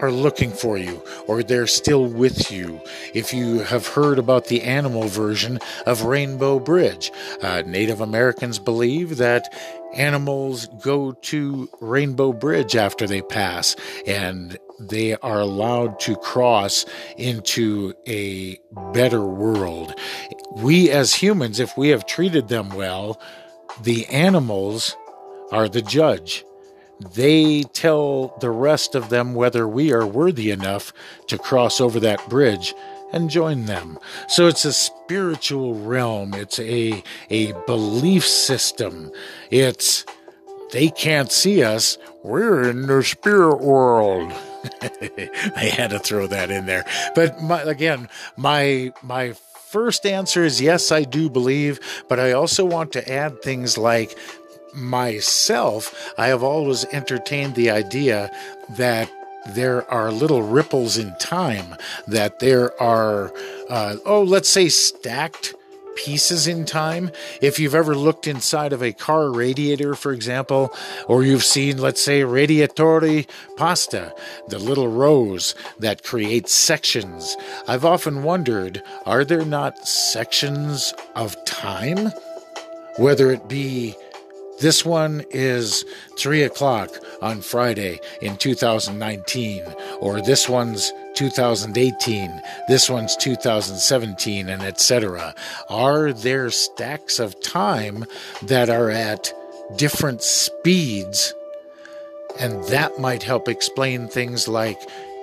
are 0.00 0.10
looking 0.10 0.50
for 0.50 0.76
you 0.76 1.02
or 1.26 1.42
they're 1.42 1.66
still 1.66 2.06
with 2.06 2.50
you. 2.50 2.80
If 3.14 3.32
you 3.32 3.60
have 3.60 3.86
heard 3.86 4.18
about 4.18 4.46
the 4.46 4.62
animal 4.62 5.04
version 5.04 5.58
of 5.86 6.02
Rainbow 6.02 6.58
Bridge, 6.58 7.12
uh, 7.42 7.62
Native 7.66 8.00
Americans 8.00 8.58
believe 8.58 9.16
that 9.18 9.52
animals 9.94 10.66
go 10.82 11.12
to 11.12 11.68
Rainbow 11.80 12.32
Bridge 12.32 12.76
after 12.76 13.06
they 13.06 13.22
pass 13.22 13.76
and 14.06 14.58
they 14.78 15.14
are 15.16 15.40
allowed 15.40 15.98
to 16.00 16.16
cross 16.16 16.84
into 17.16 17.94
a 18.06 18.58
better 18.92 19.22
world. 19.22 19.94
We 20.56 20.90
as 20.90 21.14
humans, 21.14 21.60
if 21.60 21.76
we 21.76 21.88
have 21.88 22.06
treated 22.06 22.48
them 22.48 22.70
well, 22.70 23.20
the 23.82 24.06
animals 24.06 24.96
are 25.52 25.68
the 25.68 25.82
judge 25.82 26.44
they 27.00 27.62
tell 27.62 28.36
the 28.40 28.50
rest 28.50 28.94
of 28.94 29.08
them 29.08 29.34
whether 29.34 29.68
we 29.68 29.92
are 29.92 30.06
worthy 30.06 30.50
enough 30.50 30.92
to 31.28 31.38
cross 31.38 31.80
over 31.80 32.00
that 32.00 32.28
bridge 32.28 32.74
and 33.12 33.30
join 33.30 33.66
them. 33.66 33.98
So 34.28 34.46
it's 34.46 34.64
a 34.64 34.72
spiritual 34.72 35.74
realm. 35.74 36.34
It's 36.34 36.58
a, 36.58 37.02
a 37.30 37.52
belief 37.66 38.26
system. 38.26 39.12
It's, 39.50 40.04
they 40.72 40.88
can't 40.88 41.30
see 41.30 41.62
us. 41.62 41.98
We're 42.22 42.68
in 42.68 42.86
their 42.86 43.02
spirit 43.02 43.60
world. 43.60 44.32
I 44.82 45.70
had 45.72 45.90
to 45.90 45.98
throw 45.98 46.26
that 46.26 46.50
in 46.50 46.66
there. 46.66 46.84
But 47.14 47.40
my, 47.42 47.62
again, 47.62 48.08
my, 48.36 48.92
my 49.02 49.34
first 49.66 50.06
answer 50.06 50.44
is 50.44 50.60
yes, 50.60 50.90
I 50.90 51.04
do 51.04 51.28
believe, 51.28 51.78
but 52.08 52.18
I 52.18 52.32
also 52.32 52.64
want 52.64 52.92
to 52.92 53.12
add 53.12 53.42
things 53.42 53.78
like 53.78 54.18
myself, 54.76 56.12
I 56.18 56.28
have 56.28 56.42
always 56.42 56.84
entertained 56.86 57.54
the 57.54 57.70
idea 57.70 58.30
that 58.70 59.10
there 59.48 59.88
are 59.90 60.10
little 60.10 60.42
ripples 60.42 60.98
in 60.98 61.14
time, 61.18 61.76
that 62.06 62.40
there 62.40 62.80
are, 62.82 63.32
uh, 63.70 63.96
oh, 64.04 64.22
let's 64.22 64.48
say 64.48 64.68
stacked 64.68 65.54
pieces 65.96 66.46
in 66.46 66.64
time. 66.64 67.10
If 67.40 67.58
you've 67.58 67.74
ever 67.74 67.94
looked 67.94 68.26
inside 68.26 68.72
of 68.72 68.82
a 68.82 68.92
car 68.92 69.30
radiator, 69.32 69.94
for 69.94 70.12
example, 70.12 70.72
or 71.08 71.24
you've 71.24 71.44
seen, 71.44 71.78
let's 71.78 72.00
say, 72.00 72.20
radiatori 72.20 73.26
pasta, 73.56 74.14
the 74.48 74.58
little 74.58 74.88
rows 74.88 75.54
that 75.78 76.04
create 76.04 76.48
sections, 76.48 77.36
I've 77.66 77.84
often 77.84 78.22
wondered 78.22 78.82
are 79.06 79.24
there 79.24 79.44
not 79.44 79.88
sections 79.88 80.94
of 81.14 81.42
time? 81.44 82.12
Whether 82.98 83.30
it 83.30 83.48
be 83.48 83.96
this 84.60 84.84
one 84.84 85.24
is 85.30 85.84
3 86.18 86.42
o'clock 86.42 86.90
on 87.22 87.40
Friday 87.42 88.00
in 88.20 88.36
2019, 88.36 89.64
or 90.00 90.20
this 90.20 90.48
one's 90.48 90.92
2018, 91.14 92.42
this 92.68 92.88
one's 92.90 93.16
2017, 93.16 94.48
and 94.48 94.62
etc. 94.62 95.34
Are 95.68 96.12
there 96.12 96.50
stacks 96.50 97.18
of 97.18 97.40
time 97.42 98.04
that 98.42 98.70
are 98.70 98.90
at 98.90 99.32
different 99.76 100.22
speeds 100.22 101.34
And 102.38 102.62
that 102.64 102.98
might 102.98 103.22
help 103.22 103.48
explain 103.48 104.08
things 104.08 104.46
like 104.46 104.78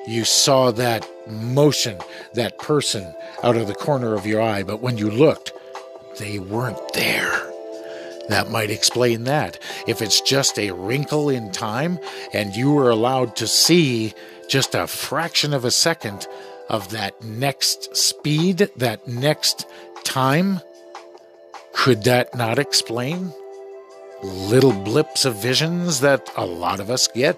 you 0.08 0.26
saw 0.26 0.72
that 0.72 1.08
motion, 1.28 2.00
that 2.34 2.58
person 2.58 3.14
out 3.44 3.56
of 3.56 3.68
the 3.68 3.76
corner 3.76 4.16
of 4.16 4.26
your 4.26 4.42
eye, 4.42 4.64
but 4.64 4.82
when 4.82 4.98
you 4.98 5.10
looked, 5.12 5.54
they 6.20 6.40
weren't 6.40 6.94
there. 6.94 7.53
That 8.30 8.50
might 8.50 8.70
explain 8.70 9.26
that. 9.26 9.60
If 9.88 10.02
it's 10.02 10.22
just 10.22 10.58
a 10.58 10.72
wrinkle 10.72 11.30
in 11.30 11.52
time 11.52 12.00
and 12.34 12.56
you 12.56 12.72
were 12.72 12.90
allowed 12.90 13.36
to 13.38 13.48
see 13.48 14.14
just 14.48 14.76
a 14.76 14.88
fraction 14.88 15.54
of 15.54 15.66
a 15.66 15.72
second 15.72 16.28
of 16.70 16.90
that 16.92 17.22
next 17.24 17.96
speed, 17.96 18.70
that 18.78 19.08
next 19.08 19.68
time, 20.04 20.62
could 21.74 22.04
that 22.04 22.36
not 22.36 22.60
explain 22.60 23.34
little 24.24 24.72
blips 24.72 25.26
of 25.26 25.36
visions 25.36 26.00
that 26.00 26.30
a 26.38 26.46
lot 26.46 26.80
of 26.80 26.90
us 26.90 27.08
get? 27.10 27.38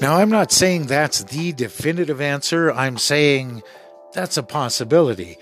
Now, 0.00 0.16
I'm 0.16 0.30
not 0.30 0.50
saying 0.50 0.86
that's 0.86 1.24
the 1.24 1.52
definitive 1.52 2.22
answer. 2.22 2.72
I'm 2.72 2.96
saying 2.96 3.62
that's 4.14 4.38
a 4.38 4.42
possibility. 4.42 5.36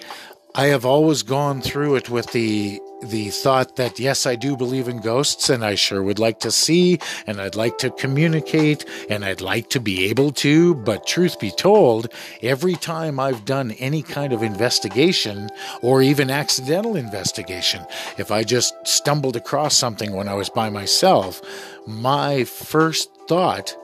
I 0.53 0.67
have 0.67 0.85
always 0.85 1.23
gone 1.23 1.63
through 1.63 1.95
it 1.95 2.11
with 2.11 2.33
the 2.33 2.81
the 3.01 3.31
thought 3.31 3.77
that 3.77 4.01
yes, 4.01 4.27
I 4.27 4.35
do 4.35 4.57
believe 4.57 4.89
in 4.89 5.01
ghosts 5.01 5.49
and 5.49 5.65
I 5.65 5.77
sure 5.77 6.03
would 6.03 6.19
like 6.19 6.41
to 6.41 6.51
see 6.51 6.99
and 7.29 7.41
I'd 7.41 7.55
like 7.55 7.79
to 7.79 7.91
communicate 7.91 8.85
and 9.09 9.25
I'd 9.25 9.41
like 9.41 9.71
to 9.71 9.79
be 9.79 10.07
able 10.07 10.33
to, 10.33 10.75
but 10.75 11.07
truth 11.07 11.39
be 11.39 11.53
told, 11.53 12.13
every 12.43 12.75
time 12.75 13.21
I've 13.21 13.45
done 13.45 13.71
any 13.79 14.03
kind 14.03 14.33
of 14.33 14.43
investigation 14.43 15.49
or 15.81 16.03
even 16.03 16.29
accidental 16.29 16.97
investigation, 16.97 17.87
if 18.17 18.33
I 18.33 18.43
just 18.43 18.75
stumbled 18.85 19.37
across 19.37 19.77
something 19.77 20.13
when 20.13 20.27
I 20.27 20.35
was 20.35 20.51
by 20.51 20.69
myself, 20.69 21.41
my 21.87 22.43
first 22.43 23.11
thought 23.29 23.77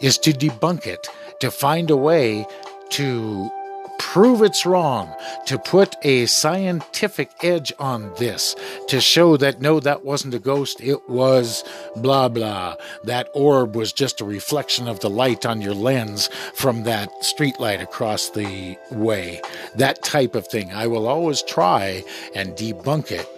is 0.00 0.18
to 0.18 0.32
debunk 0.32 0.86
it, 0.86 1.08
to 1.40 1.50
find 1.50 1.90
a 1.90 1.96
way 1.96 2.46
to 2.90 3.50
prove 3.98 4.40
it's 4.42 4.64
wrong, 4.64 5.14
to 5.44 5.58
put 5.58 5.94
a 6.02 6.24
scientific 6.26 7.30
edge 7.42 7.72
on 7.78 8.12
this, 8.14 8.56
to 8.88 9.00
show 9.00 9.36
that 9.36 9.60
no, 9.60 9.78
that 9.78 10.04
wasn't 10.04 10.34
a 10.34 10.38
ghost, 10.38 10.80
it 10.80 11.08
was 11.08 11.62
blah 11.96 12.28
blah. 12.28 12.74
That 13.04 13.28
orb 13.34 13.76
was 13.76 13.92
just 13.92 14.20
a 14.20 14.24
reflection 14.24 14.88
of 14.88 15.00
the 15.00 15.10
light 15.10 15.44
on 15.44 15.60
your 15.60 15.74
lens 15.74 16.28
from 16.54 16.84
that 16.84 17.24
street 17.24 17.60
light 17.60 17.82
across 17.82 18.30
the 18.30 18.76
way. 18.90 19.40
That 19.76 20.02
type 20.02 20.34
of 20.34 20.48
thing. 20.48 20.72
I 20.72 20.86
will 20.86 21.06
always 21.06 21.42
try 21.42 22.02
and 22.34 22.56
debunk 22.56 23.12
it 23.12 23.28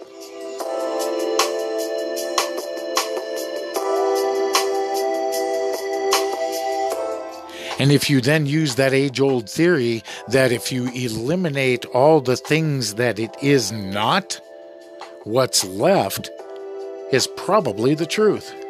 And 7.83 7.91
if 7.91 8.09
you 8.09 8.21
then 8.21 8.45
use 8.45 8.75
that 8.75 8.93
age 8.93 9.19
old 9.19 9.49
theory 9.49 10.03
that 10.29 10.53
if 10.53 10.71
you 10.71 10.87
eliminate 10.91 11.83
all 11.87 12.21
the 12.21 12.37
things 12.37 12.93
that 12.93 13.19
it 13.19 13.35
is 13.41 13.73
not, 13.73 14.39
what's 15.25 15.65
left 15.65 16.29
is 17.11 17.27
probably 17.35 17.93
the 17.93 18.05
truth. 18.05 18.62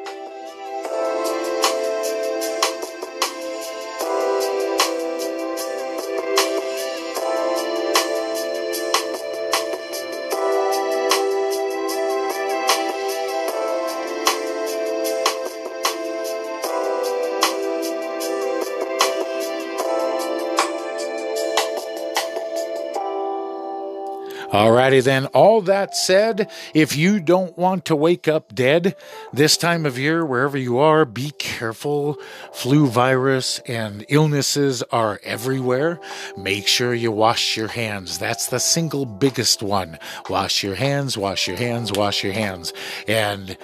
Alrighty 24.54 25.04
then, 25.04 25.26
all 25.28 25.62
that 25.62 25.96
said, 25.96 26.48
if 26.76 26.96
you 26.96 27.20
don't 27.20 27.58
want 27.58 27.86
to 27.86 27.96
wake 27.96 28.28
up 28.28 28.54
dead 28.54 28.96
this 29.34 29.58
time 29.58 29.84
of 29.84 29.98
year, 29.98 30.24
wherever 30.24 30.60
you 30.60 30.78
are, 30.78 31.06
be 31.06 31.32
careful. 31.40 32.20
Flu 32.54 32.86
virus 32.86 33.58
and 33.66 34.06
illnesses 34.10 34.84
are 34.92 35.20
everywhere. 35.24 36.00
Make 36.38 36.68
sure 36.68 36.94
you 36.94 37.12
wash 37.12 37.58
your 37.58 37.70
hands. 37.70 38.20
That's 38.20 38.46
the 38.46 38.60
single 38.60 39.08
biggest 39.08 39.64
one. 39.64 39.98
Wash 40.30 40.62
your 40.62 40.76
hands, 40.76 41.18
wash 41.18 41.48
your 41.48 41.58
hands, 41.58 41.92
wash 41.92 42.24
your 42.24 42.34
hands. 42.34 42.74
And 43.08 43.58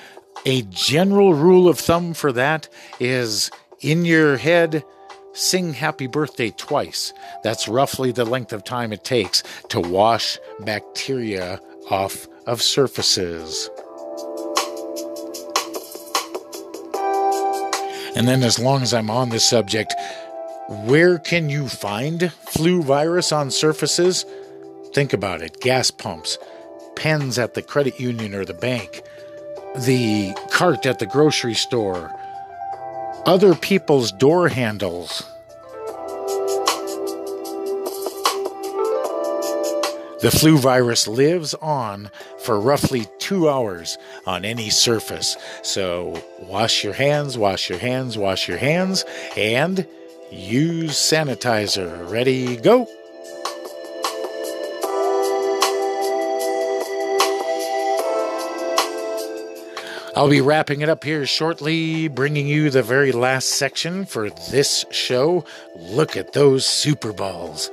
a 0.44 0.64
general 0.64 1.36
rule 1.36 1.70
of 1.70 1.78
thumb 1.78 2.16
for 2.16 2.32
that 2.32 2.68
is 3.00 3.52
in 3.80 4.06
your 4.06 4.38
head, 4.38 4.84
sing 5.40 5.74
happy 5.74 6.08
birthday 6.08 6.52
twice. 6.52 7.14
That's 7.44 7.68
roughly 7.68 8.12
the 8.12 8.26
length 8.26 8.54
of 8.54 8.64
time 8.64 8.92
it 8.92 9.04
takes 9.04 9.42
to 9.70 9.80
wash 9.80 10.38
bacteria 10.60 11.60
off 11.90 12.28
of 12.46 12.62
surfaces. 12.62 13.70
And 18.16 18.28
then, 18.28 18.44
as 18.44 18.60
long 18.60 18.82
as 18.82 18.94
I'm 18.94 19.10
on 19.10 19.30
this 19.30 19.48
subject, 19.48 19.94
where 20.68 21.20
can 21.20 21.50
you 21.50 21.68
find 21.70 22.34
flu 22.34 22.82
virus 22.84 23.32
on 23.32 23.50
surfaces? 23.50 24.26
Think 24.94 25.14
about 25.14 25.42
it 25.42 25.62
gas 25.62 25.90
pumps, 25.90 26.38
pens 26.96 27.38
at 27.40 27.54
the 27.54 27.62
credit 27.62 28.00
union 28.00 28.34
or 28.34 28.44
the 28.44 28.54
bank, 28.54 29.04
the 29.76 30.34
cart 30.52 30.86
at 30.86 31.00
the 31.00 31.06
grocery 31.06 31.54
store, 31.54 32.12
other 33.26 33.56
people's 33.56 34.12
door 34.12 34.50
handles. 34.50 35.24
The 40.22 40.32
flu 40.32 40.58
virus 40.58 41.08
lives 41.08 41.54
on 41.54 42.12
for 42.40 42.60
roughly 42.60 43.08
two 43.20 43.48
hours 43.48 43.98
on 44.26 44.44
any 44.44 44.70
surface. 44.70 45.38
So 45.64 46.22
wash 46.42 46.84
your 46.84 46.94
hands, 46.94 47.38
wash 47.38 47.70
your 47.70 47.80
hands, 47.80 48.18
wash 48.18 48.50
your 48.50 48.58
hands, 48.58 49.06
and 49.38 49.88
use 50.30 50.92
sanitizer. 50.92 52.10
Ready, 52.12 52.58
go. 52.58 52.88
I'll 60.20 60.28
be 60.28 60.42
wrapping 60.42 60.82
it 60.82 60.90
up 60.90 61.06
here 61.06 61.26
shortly, 61.26 62.10
bringing 62.10 62.46
you 62.46 62.70
the 62.70 62.84
very 62.84 63.14
last 63.14 63.52
section 63.52 64.04
for 64.04 64.30
this 64.52 64.84
show. 64.92 65.46
Look 65.78 66.18
at 66.18 66.34
those 66.34 66.66
Super 66.66 67.14
Balls. 67.14 67.72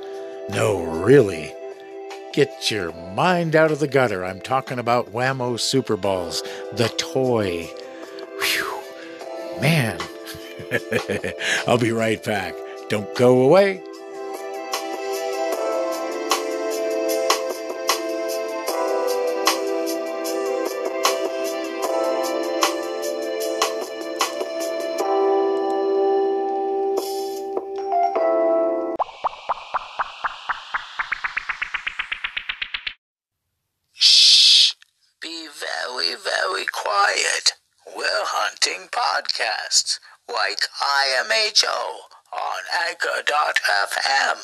No, 0.50 0.84
really. 0.84 1.52
Get 2.32 2.70
your 2.70 2.92
mind 2.92 3.56
out 3.56 3.72
of 3.72 3.80
the 3.80 3.88
gutter. 3.88 4.24
I'm 4.24 4.40
talking 4.40 4.78
about 4.78 5.10
Wham-O 5.10 5.56
Super 5.56 5.96
Balls, 5.96 6.40
the 6.72 6.86
toy. 6.96 7.68
Whew. 8.40 8.80
Man. 9.60 9.98
I'll 11.66 11.78
be 11.78 11.90
right 11.90 12.22
back. 12.22 12.54
Don't 12.88 13.12
go 13.16 13.42
away. 13.42 13.82
IMHO 41.16 41.78
on 42.32 42.62
Anchor.fm. 42.90 44.36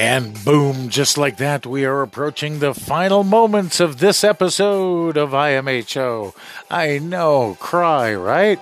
And 0.00 0.42
boom, 0.46 0.88
just 0.88 1.18
like 1.18 1.36
that, 1.36 1.66
we 1.66 1.84
are 1.84 2.00
approaching 2.00 2.58
the 2.58 2.72
final 2.72 3.22
moments 3.22 3.80
of 3.80 3.98
this 3.98 4.24
episode 4.24 5.18
of 5.18 5.32
IMHO. 5.32 6.34
I 6.70 6.98
know, 7.00 7.58
cry, 7.60 8.14
right? 8.14 8.58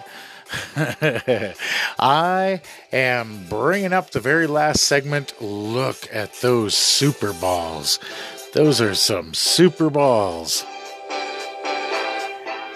I 1.97 2.61
am 2.91 3.47
bringing 3.49 3.93
up 3.93 4.11
the 4.11 4.19
very 4.19 4.49
last 4.49 4.81
segment. 4.81 5.41
Look 5.41 6.13
at 6.13 6.41
those 6.41 6.75
super 6.75 7.33
balls. 7.33 8.01
Those 8.53 8.81
are 8.81 8.97
some 8.97 9.33
super 9.33 9.91
balls. 9.91 10.65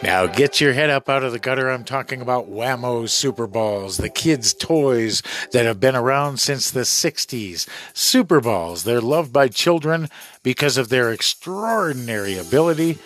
Now 0.02 0.26
get 0.26 0.60
your 0.60 0.72
head 0.72 0.90
up 0.90 1.08
out 1.08 1.22
of 1.22 1.30
the 1.30 1.38
gutter. 1.38 1.70
I'm 1.70 1.84
talking 1.84 2.20
about 2.20 2.48
Wham-O 2.48 3.06
Super 3.06 3.46
Balls, 3.46 3.98
the 3.98 4.08
kids' 4.08 4.52
toys 4.52 5.22
that 5.52 5.64
have 5.64 5.78
been 5.78 5.94
around 5.94 6.38
since 6.38 6.70
the 6.70 6.80
60s. 6.80 7.68
Super 7.94 8.40
Balls, 8.40 8.82
they're 8.82 9.00
loved 9.00 9.32
by 9.32 9.46
children 9.46 10.08
because 10.42 10.76
of 10.76 10.88
their 10.88 11.12
extraordinary 11.12 12.36
ability 12.36 12.98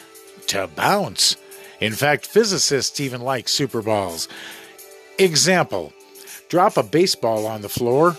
to 0.47 0.69
bounce. 0.69 1.37
In 1.81 1.93
fact, 1.93 2.27
physicists 2.27 2.99
even 2.99 3.21
like 3.21 3.49
Super 3.49 3.83
Balls. 3.83 4.27
Example 5.19 5.93
drop 6.49 6.77
a 6.77 6.83
baseball 6.83 7.47
on 7.47 7.61
the 7.61 7.69
floor, 7.69 8.17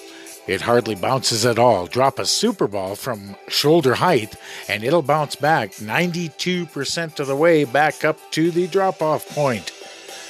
it 0.47 0.61
hardly 0.61 0.95
bounces 0.95 1.45
at 1.45 1.59
all. 1.59 1.87
Drop 1.87 2.19
a 2.19 2.25
super 2.25 2.67
ball 2.67 2.95
from 2.95 3.35
shoulder 3.47 3.95
height, 3.95 4.35
and 4.67 4.83
it'll 4.83 5.01
bounce 5.01 5.35
back 5.35 5.71
92% 5.73 7.19
of 7.19 7.27
the 7.27 7.35
way 7.35 7.63
back 7.63 8.05
up 8.05 8.17
to 8.31 8.51
the 8.51 8.67
drop 8.67 9.01
off 9.01 9.27
point. 9.29 9.71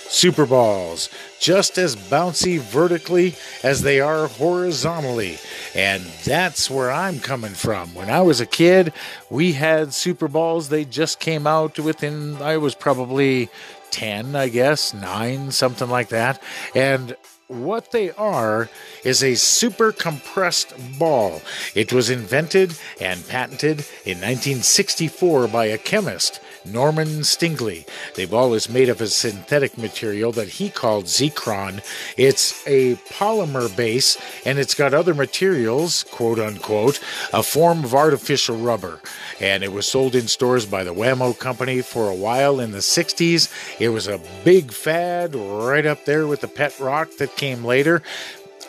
Super 0.09 0.45
balls, 0.45 1.09
just 1.37 1.77
as 1.77 1.97
bouncy 1.97 2.59
vertically 2.59 3.35
as 3.61 3.81
they 3.81 3.99
are 3.99 4.27
horizontally. 4.27 5.37
And 5.75 6.01
that's 6.23 6.69
where 6.69 6.89
I'm 6.89 7.19
coming 7.19 7.51
from. 7.51 7.93
When 7.93 8.09
I 8.09 8.21
was 8.21 8.39
a 8.39 8.45
kid, 8.45 8.93
we 9.29 9.51
had 9.51 9.93
super 9.93 10.29
balls. 10.29 10.69
They 10.69 10.85
just 10.85 11.19
came 11.19 11.45
out 11.45 11.77
within, 11.77 12.41
I 12.41 12.55
was 12.55 12.73
probably 12.73 13.49
10, 13.91 14.33
I 14.33 14.47
guess, 14.47 14.93
9, 14.93 15.51
something 15.51 15.89
like 15.89 16.09
that. 16.09 16.41
And 16.73 17.15
what 17.47 17.91
they 17.91 18.11
are 18.11 18.69
is 19.03 19.23
a 19.23 19.35
super 19.35 19.91
compressed 19.91 20.73
ball. 20.99 21.41
It 21.75 21.93
was 21.93 22.09
invented 22.09 22.77
and 22.99 23.27
patented 23.27 23.85
in 24.05 24.19
1964 24.19 25.47
by 25.47 25.65
a 25.65 25.77
chemist, 25.77 26.41
Norman 26.71 27.21
Stingley. 27.23 27.87
They've 28.15 28.33
always 28.33 28.69
made 28.69 28.89
of 28.89 29.01
a 29.01 29.07
synthetic 29.07 29.77
material 29.77 30.31
that 30.33 30.47
he 30.49 30.69
called 30.69 31.05
Zectron. 31.05 31.83
It's 32.17 32.65
a 32.67 32.95
polymer 33.09 33.75
base 33.75 34.17
and 34.45 34.59
it's 34.59 34.75
got 34.75 34.93
other 34.93 35.13
materials, 35.13 36.03
quote 36.03 36.39
unquote, 36.39 36.99
a 37.33 37.43
form 37.43 37.83
of 37.83 37.93
artificial 37.93 38.57
rubber. 38.57 38.99
And 39.39 39.63
it 39.63 39.71
was 39.71 39.87
sold 39.87 40.15
in 40.15 40.27
stores 40.27 40.65
by 40.65 40.83
the 40.83 40.93
Wham-O 40.93 41.33
Company 41.33 41.81
for 41.81 42.09
a 42.09 42.15
while 42.15 42.59
in 42.59 42.71
the 42.71 42.79
60s. 42.79 43.49
It 43.79 43.89
was 43.89 44.07
a 44.07 44.21
big 44.43 44.71
fad 44.71 45.35
right 45.35 45.85
up 45.85 46.05
there 46.05 46.27
with 46.27 46.41
the 46.41 46.47
pet 46.47 46.79
rock 46.79 47.09
that 47.17 47.35
came 47.35 47.63
later. 47.63 48.01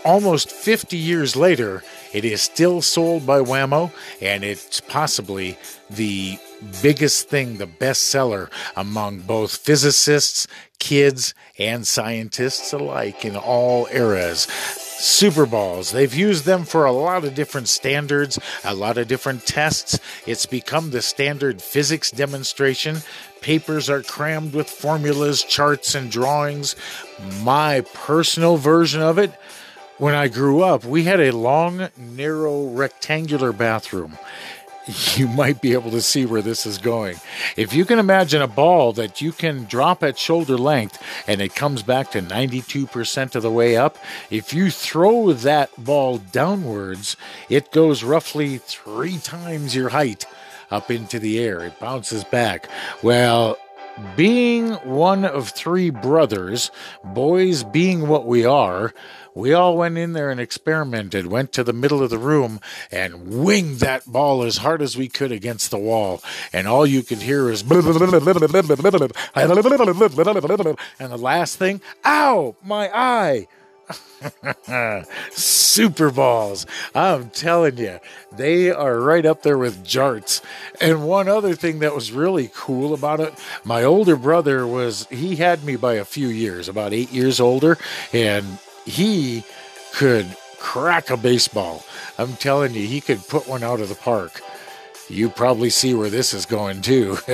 Almost 0.04 0.50
50 0.50 0.96
years 0.96 1.36
later, 1.36 1.82
it 2.12 2.24
is 2.24 2.40
still 2.40 2.80
sold 2.80 3.26
by 3.26 3.40
Wham-O, 3.40 3.92
and 4.22 4.44
it's 4.44 4.80
possibly 4.80 5.58
the 5.90 6.38
biggest 6.82 7.28
thing, 7.28 7.56
the 7.58 7.66
bestseller 7.66 8.50
among 8.76 9.20
both 9.20 9.56
physicists, 9.56 10.46
kids, 10.78 11.34
and 11.58 11.86
scientists 11.86 12.72
alike 12.72 13.24
in 13.24 13.36
all 13.36 13.88
eras. 13.92 14.46
Super 14.98 15.46
balls. 15.46 15.92
They've 15.92 16.14
used 16.14 16.44
them 16.44 16.64
for 16.64 16.84
a 16.84 16.92
lot 16.92 17.24
of 17.24 17.34
different 17.34 17.68
standards, 17.68 18.38
a 18.64 18.74
lot 18.74 18.98
of 18.98 19.06
different 19.06 19.46
tests. 19.46 20.00
It's 20.26 20.46
become 20.46 20.90
the 20.90 21.02
standard 21.02 21.62
physics 21.62 22.10
demonstration. 22.10 22.98
Papers 23.40 23.88
are 23.88 24.02
crammed 24.02 24.54
with 24.54 24.68
formulas, 24.68 25.44
charts, 25.44 25.94
and 25.94 26.10
drawings. 26.10 26.74
My 27.42 27.82
personal 27.94 28.56
version 28.56 29.00
of 29.00 29.18
it 29.18 29.32
when 29.98 30.14
I 30.14 30.28
grew 30.28 30.62
up, 30.62 30.84
we 30.84 31.04
had 31.04 31.20
a 31.20 31.32
long, 31.32 31.88
narrow, 31.96 32.66
rectangular 32.68 33.52
bathroom. 33.52 34.18
You 35.16 35.28
might 35.28 35.60
be 35.60 35.74
able 35.74 35.90
to 35.90 36.00
see 36.00 36.24
where 36.24 36.40
this 36.40 36.64
is 36.64 36.78
going. 36.78 37.16
If 37.58 37.74
you 37.74 37.84
can 37.84 37.98
imagine 37.98 38.40
a 38.40 38.46
ball 38.46 38.94
that 38.94 39.20
you 39.20 39.32
can 39.32 39.64
drop 39.64 40.02
at 40.02 40.18
shoulder 40.18 40.56
length 40.56 41.02
and 41.26 41.42
it 41.42 41.54
comes 41.54 41.82
back 41.82 42.10
to 42.12 42.22
92% 42.22 43.34
of 43.34 43.42
the 43.42 43.50
way 43.50 43.76
up, 43.76 43.98
if 44.30 44.54
you 44.54 44.70
throw 44.70 45.34
that 45.34 45.70
ball 45.76 46.16
downwards, 46.16 47.18
it 47.50 47.70
goes 47.70 48.02
roughly 48.02 48.56
three 48.56 49.18
times 49.18 49.74
your 49.74 49.90
height 49.90 50.24
up 50.70 50.90
into 50.90 51.18
the 51.18 51.38
air. 51.38 51.64
It 51.66 51.78
bounces 51.78 52.24
back. 52.24 52.68
Well, 53.02 53.58
being 54.16 54.72
one 54.84 55.24
of 55.24 55.50
three 55.50 55.90
brothers, 55.90 56.70
boys 57.04 57.64
being 57.64 58.08
what 58.08 58.26
we 58.26 58.44
are, 58.44 58.92
we 59.34 59.52
all 59.52 59.76
went 59.76 59.96
in 59.96 60.14
there 60.14 60.30
and 60.30 60.40
experimented, 60.40 61.26
went 61.28 61.52
to 61.52 61.62
the 61.62 61.72
middle 61.72 62.02
of 62.02 62.10
the 62.10 62.18
room 62.18 62.58
and 62.90 63.44
winged 63.44 63.76
that 63.76 64.04
ball 64.04 64.42
as 64.42 64.56
hard 64.56 64.82
as 64.82 64.96
we 64.96 65.08
could 65.08 65.30
against 65.30 65.70
the 65.70 65.78
wall. 65.78 66.20
And 66.52 66.66
all 66.66 66.84
you 66.84 67.04
could 67.04 67.18
hear 67.18 67.48
is, 67.48 67.62
and 67.62 67.70
the 71.12 71.18
last 71.18 71.56
thing, 71.56 71.80
ow, 72.04 72.56
my 72.64 72.90
eye. 72.92 73.46
Super 75.30 76.10
balls. 76.10 76.66
I'm 76.94 77.30
telling 77.30 77.78
you, 77.78 77.98
they 78.32 78.70
are 78.70 79.00
right 79.00 79.24
up 79.24 79.42
there 79.42 79.58
with 79.58 79.84
jarts. 79.84 80.42
And 80.80 81.06
one 81.06 81.28
other 81.28 81.54
thing 81.54 81.80
that 81.80 81.94
was 81.94 82.12
really 82.12 82.50
cool 82.54 82.94
about 82.94 83.20
it, 83.20 83.34
my 83.64 83.84
older 83.84 84.16
brother 84.16 84.66
was, 84.66 85.06
he 85.10 85.36
had 85.36 85.64
me 85.64 85.76
by 85.76 85.94
a 85.94 86.04
few 86.04 86.28
years, 86.28 86.68
about 86.68 86.92
eight 86.92 87.12
years 87.12 87.40
older. 87.40 87.78
And 88.12 88.58
he 88.84 89.44
could 89.94 90.26
crack 90.58 91.10
a 91.10 91.16
baseball. 91.16 91.84
I'm 92.18 92.34
telling 92.34 92.74
you, 92.74 92.86
he 92.86 93.00
could 93.00 93.26
put 93.28 93.48
one 93.48 93.62
out 93.62 93.80
of 93.80 93.88
the 93.88 93.94
park. 93.94 94.40
You 95.08 95.30
probably 95.30 95.70
see 95.70 95.94
where 95.94 96.10
this 96.10 96.34
is 96.34 96.44
going 96.44 96.82
too. 96.82 97.16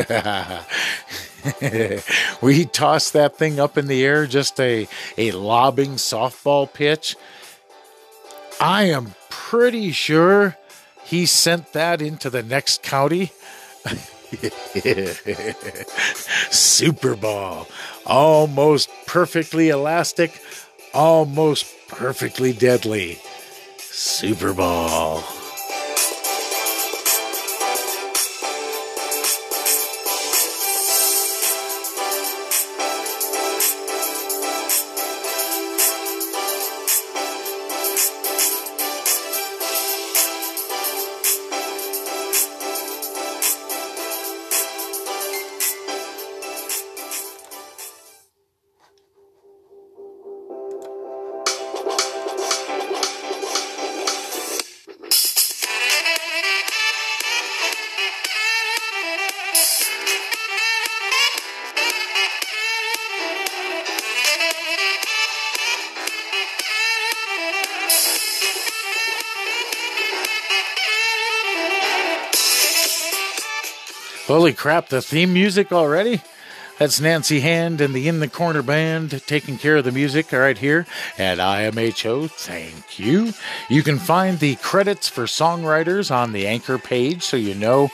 we 2.42 2.64
tossed 2.64 3.12
that 3.12 3.36
thing 3.36 3.60
up 3.60 3.76
in 3.76 3.86
the 3.86 4.04
air, 4.04 4.26
just 4.26 4.58
a, 4.60 4.88
a 5.18 5.32
lobbing 5.32 5.92
softball 5.92 6.72
pitch. 6.72 7.16
I 8.60 8.84
am 8.84 9.14
pretty 9.30 9.92
sure 9.92 10.56
he 11.04 11.26
sent 11.26 11.72
that 11.72 12.00
into 12.00 12.30
the 12.30 12.42
next 12.42 12.82
county. 12.82 13.32
Super 16.50 17.14
ball, 17.14 17.68
almost 18.06 18.88
perfectly 19.06 19.68
elastic, 19.68 20.40
almost 20.92 21.66
perfectly 21.88 22.52
deadly. 22.52 23.20
Super 23.78 24.52
Ball. 24.52 25.22
Holy 74.44 74.52
crap, 74.52 74.90
the 74.90 75.00
theme 75.00 75.32
music 75.32 75.72
already? 75.72 76.20
That's 76.78 77.00
Nancy 77.00 77.40
Hand 77.40 77.80
and 77.80 77.94
the 77.94 78.08
In 78.08 78.20
the 78.20 78.28
Corner 78.28 78.60
Band 78.60 79.22
taking 79.26 79.56
care 79.56 79.76
of 79.76 79.84
the 79.84 79.90
music 79.90 80.30
right 80.32 80.58
here 80.58 80.84
at 81.16 81.38
IMHO. 81.38 82.30
Thank 82.30 82.98
you. 82.98 83.32
You 83.70 83.82
can 83.82 83.98
find 83.98 84.38
the 84.38 84.56
credits 84.56 85.08
for 85.08 85.24
songwriters 85.24 86.14
on 86.14 86.32
the 86.32 86.46
anchor 86.46 86.76
page 86.76 87.22
so 87.22 87.38
you 87.38 87.54
know 87.54 87.88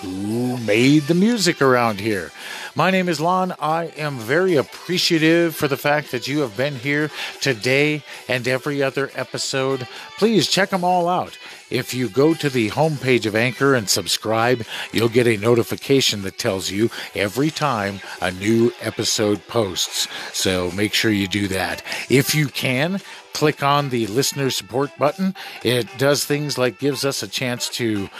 who 0.00 0.56
made 0.58 1.02
the 1.04 1.14
music 1.14 1.60
around 1.60 2.00
here. 2.00 2.30
My 2.74 2.90
name 2.90 3.08
is 3.08 3.20
Lon. 3.20 3.54
I 3.58 3.86
am 3.96 4.18
very 4.18 4.54
appreciative 4.54 5.56
for 5.56 5.66
the 5.66 5.76
fact 5.76 6.12
that 6.12 6.28
you 6.28 6.40
have 6.40 6.56
been 6.56 6.76
here 6.76 7.10
today 7.40 8.04
and 8.28 8.46
every 8.46 8.82
other 8.82 9.10
episode. 9.14 9.88
Please 10.16 10.48
check 10.48 10.70
them 10.70 10.84
all 10.84 11.08
out. 11.08 11.38
If 11.70 11.92
you 11.92 12.08
go 12.08 12.32
to 12.34 12.48
the 12.48 12.70
homepage 12.70 13.26
of 13.26 13.36
Anchor 13.36 13.74
and 13.74 13.90
subscribe, 13.90 14.64
you'll 14.92 15.08
get 15.08 15.26
a 15.26 15.36
notification 15.36 16.22
that 16.22 16.38
tells 16.38 16.70
you 16.70 16.90
every 17.14 17.50
time 17.50 18.00
a 18.22 18.30
new 18.30 18.72
episode 18.80 19.46
posts. 19.48 20.08
So 20.32 20.70
make 20.70 20.94
sure 20.94 21.10
you 21.10 21.28
do 21.28 21.48
that. 21.48 21.82
If 22.08 22.34
you 22.34 22.48
can, 22.48 23.00
click 23.38 23.62
on 23.62 23.90
the 23.90 24.04
listener 24.08 24.50
support 24.50 24.90
button. 24.98 25.32
It 25.62 25.86
does 25.96 26.24
things 26.24 26.58
like 26.58 26.80
gives 26.80 27.04
us 27.04 27.22
a 27.22 27.28
chance 27.28 27.68
to 27.70 28.10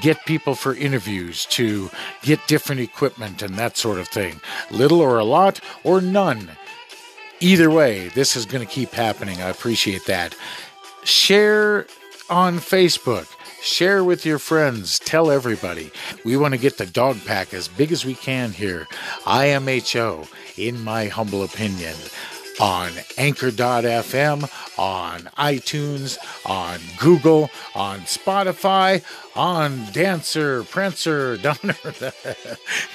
get 0.00 0.24
people 0.24 0.54
for 0.54 0.72
interviews, 0.72 1.46
to 1.46 1.90
get 2.22 2.46
different 2.46 2.80
equipment 2.80 3.42
and 3.42 3.56
that 3.56 3.76
sort 3.76 3.98
of 3.98 4.06
thing. 4.06 4.40
Little 4.70 5.00
or 5.00 5.18
a 5.18 5.24
lot 5.24 5.58
or 5.82 6.00
none. 6.00 6.52
Either 7.40 7.72
way, 7.72 8.06
this 8.10 8.36
is 8.36 8.46
going 8.46 8.64
to 8.64 8.72
keep 8.72 8.92
happening. 8.92 9.42
I 9.42 9.48
appreciate 9.48 10.06
that. 10.06 10.36
Share 11.02 11.88
on 12.30 12.58
Facebook. 12.58 13.26
Share 13.60 14.04
with 14.04 14.24
your 14.24 14.38
friends. 14.38 15.00
Tell 15.00 15.28
everybody. 15.28 15.90
We 16.24 16.36
want 16.36 16.54
to 16.54 16.60
get 16.60 16.78
the 16.78 16.86
dog 16.86 17.16
pack 17.24 17.52
as 17.52 17.66
big 17.66 17.90
as 17.90 18.04
we 18.04 18.14
can 18.14 18.52
here. 18.52 18.86
IMHO, 19.24 20.28
in 20.56 20.84
my 20.84 21.06
humble 21.06 21.42
opinion, 21.42 21.96
on 22.60 22.92
Anchor.fm, 23.16 24.78
on 24.78 25.20
iTunes, 25.38 26.18
on 26.44 26.80
Google, 26.98 27.50
on 27.74 28.00
Spotify, 28.00 29.02
on 29.36 29.86
Dancer, 29.92 30.64
Prancer, 30.64 31.36
Donner. 31.42 31.76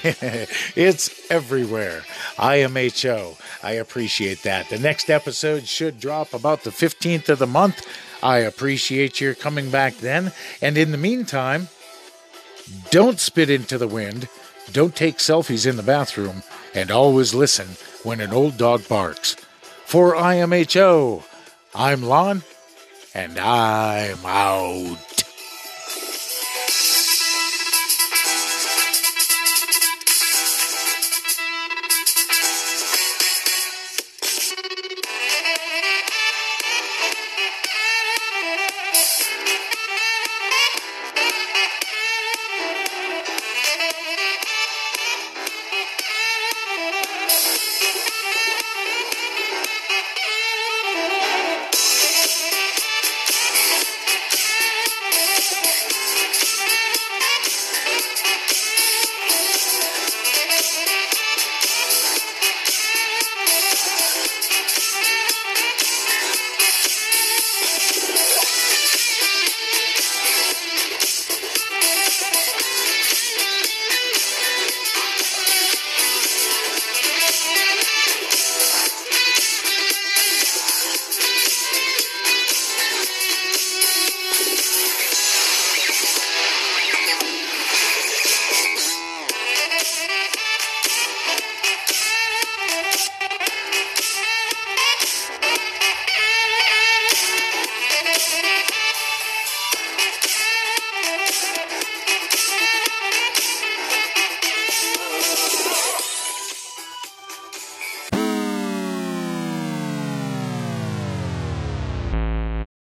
it's 0.02 1.30
everywhere. 1.30 2.02
IMHO. 2.36 3.36
I 3.62 3.72
appreciate 3.72 4.42
that. 4.42 4.68
The 4.68 4.78
next 4.78 5.10
episode 5.10 5.66
should 5.66 5.98
drop 6.00 6.34
about 6.34 6.64
the 6.64 6.70
15th 6.70 7.28
of 7.28 7.38
the 7.38 7.46
month. 7.46 7.86
I 8.22 8.38
appreciate 8.38 9.20
your 9.20 9.34
coming 9.34 9.70
back 9.70 9.96
then. 9.96 10.32
And 10.60 10.76
in 10.78 10.90
the 10.90 10.98
meantime, 10.98 11.68
don't 12.90 13.20
spit 13.20 13.50
into 13.50 13.78
the 13.78 13.88
wind, 13.88 14.28
don't 14.72 14.96
take 14.96 15.18
selfies 15.18 15.66
in 15.66 15.76
the 15.76 15.82
bathroom, 15.82 16.42
and 16.74 16.90
always 16.90 17.34
listen 17.34 17.68
when 18.02 18.20
an 18.20 18.32
old 18.32 18.56
dog 18.56 18.86
barks. 18.88 19.36
For 19.86 20.14
IMHO, 20.14 21.22
I'm 21.74 22.02
Lon, 22.02 22.42
and 23.14 23.38
I'm 23.38 24.24
out. 24.24 25.23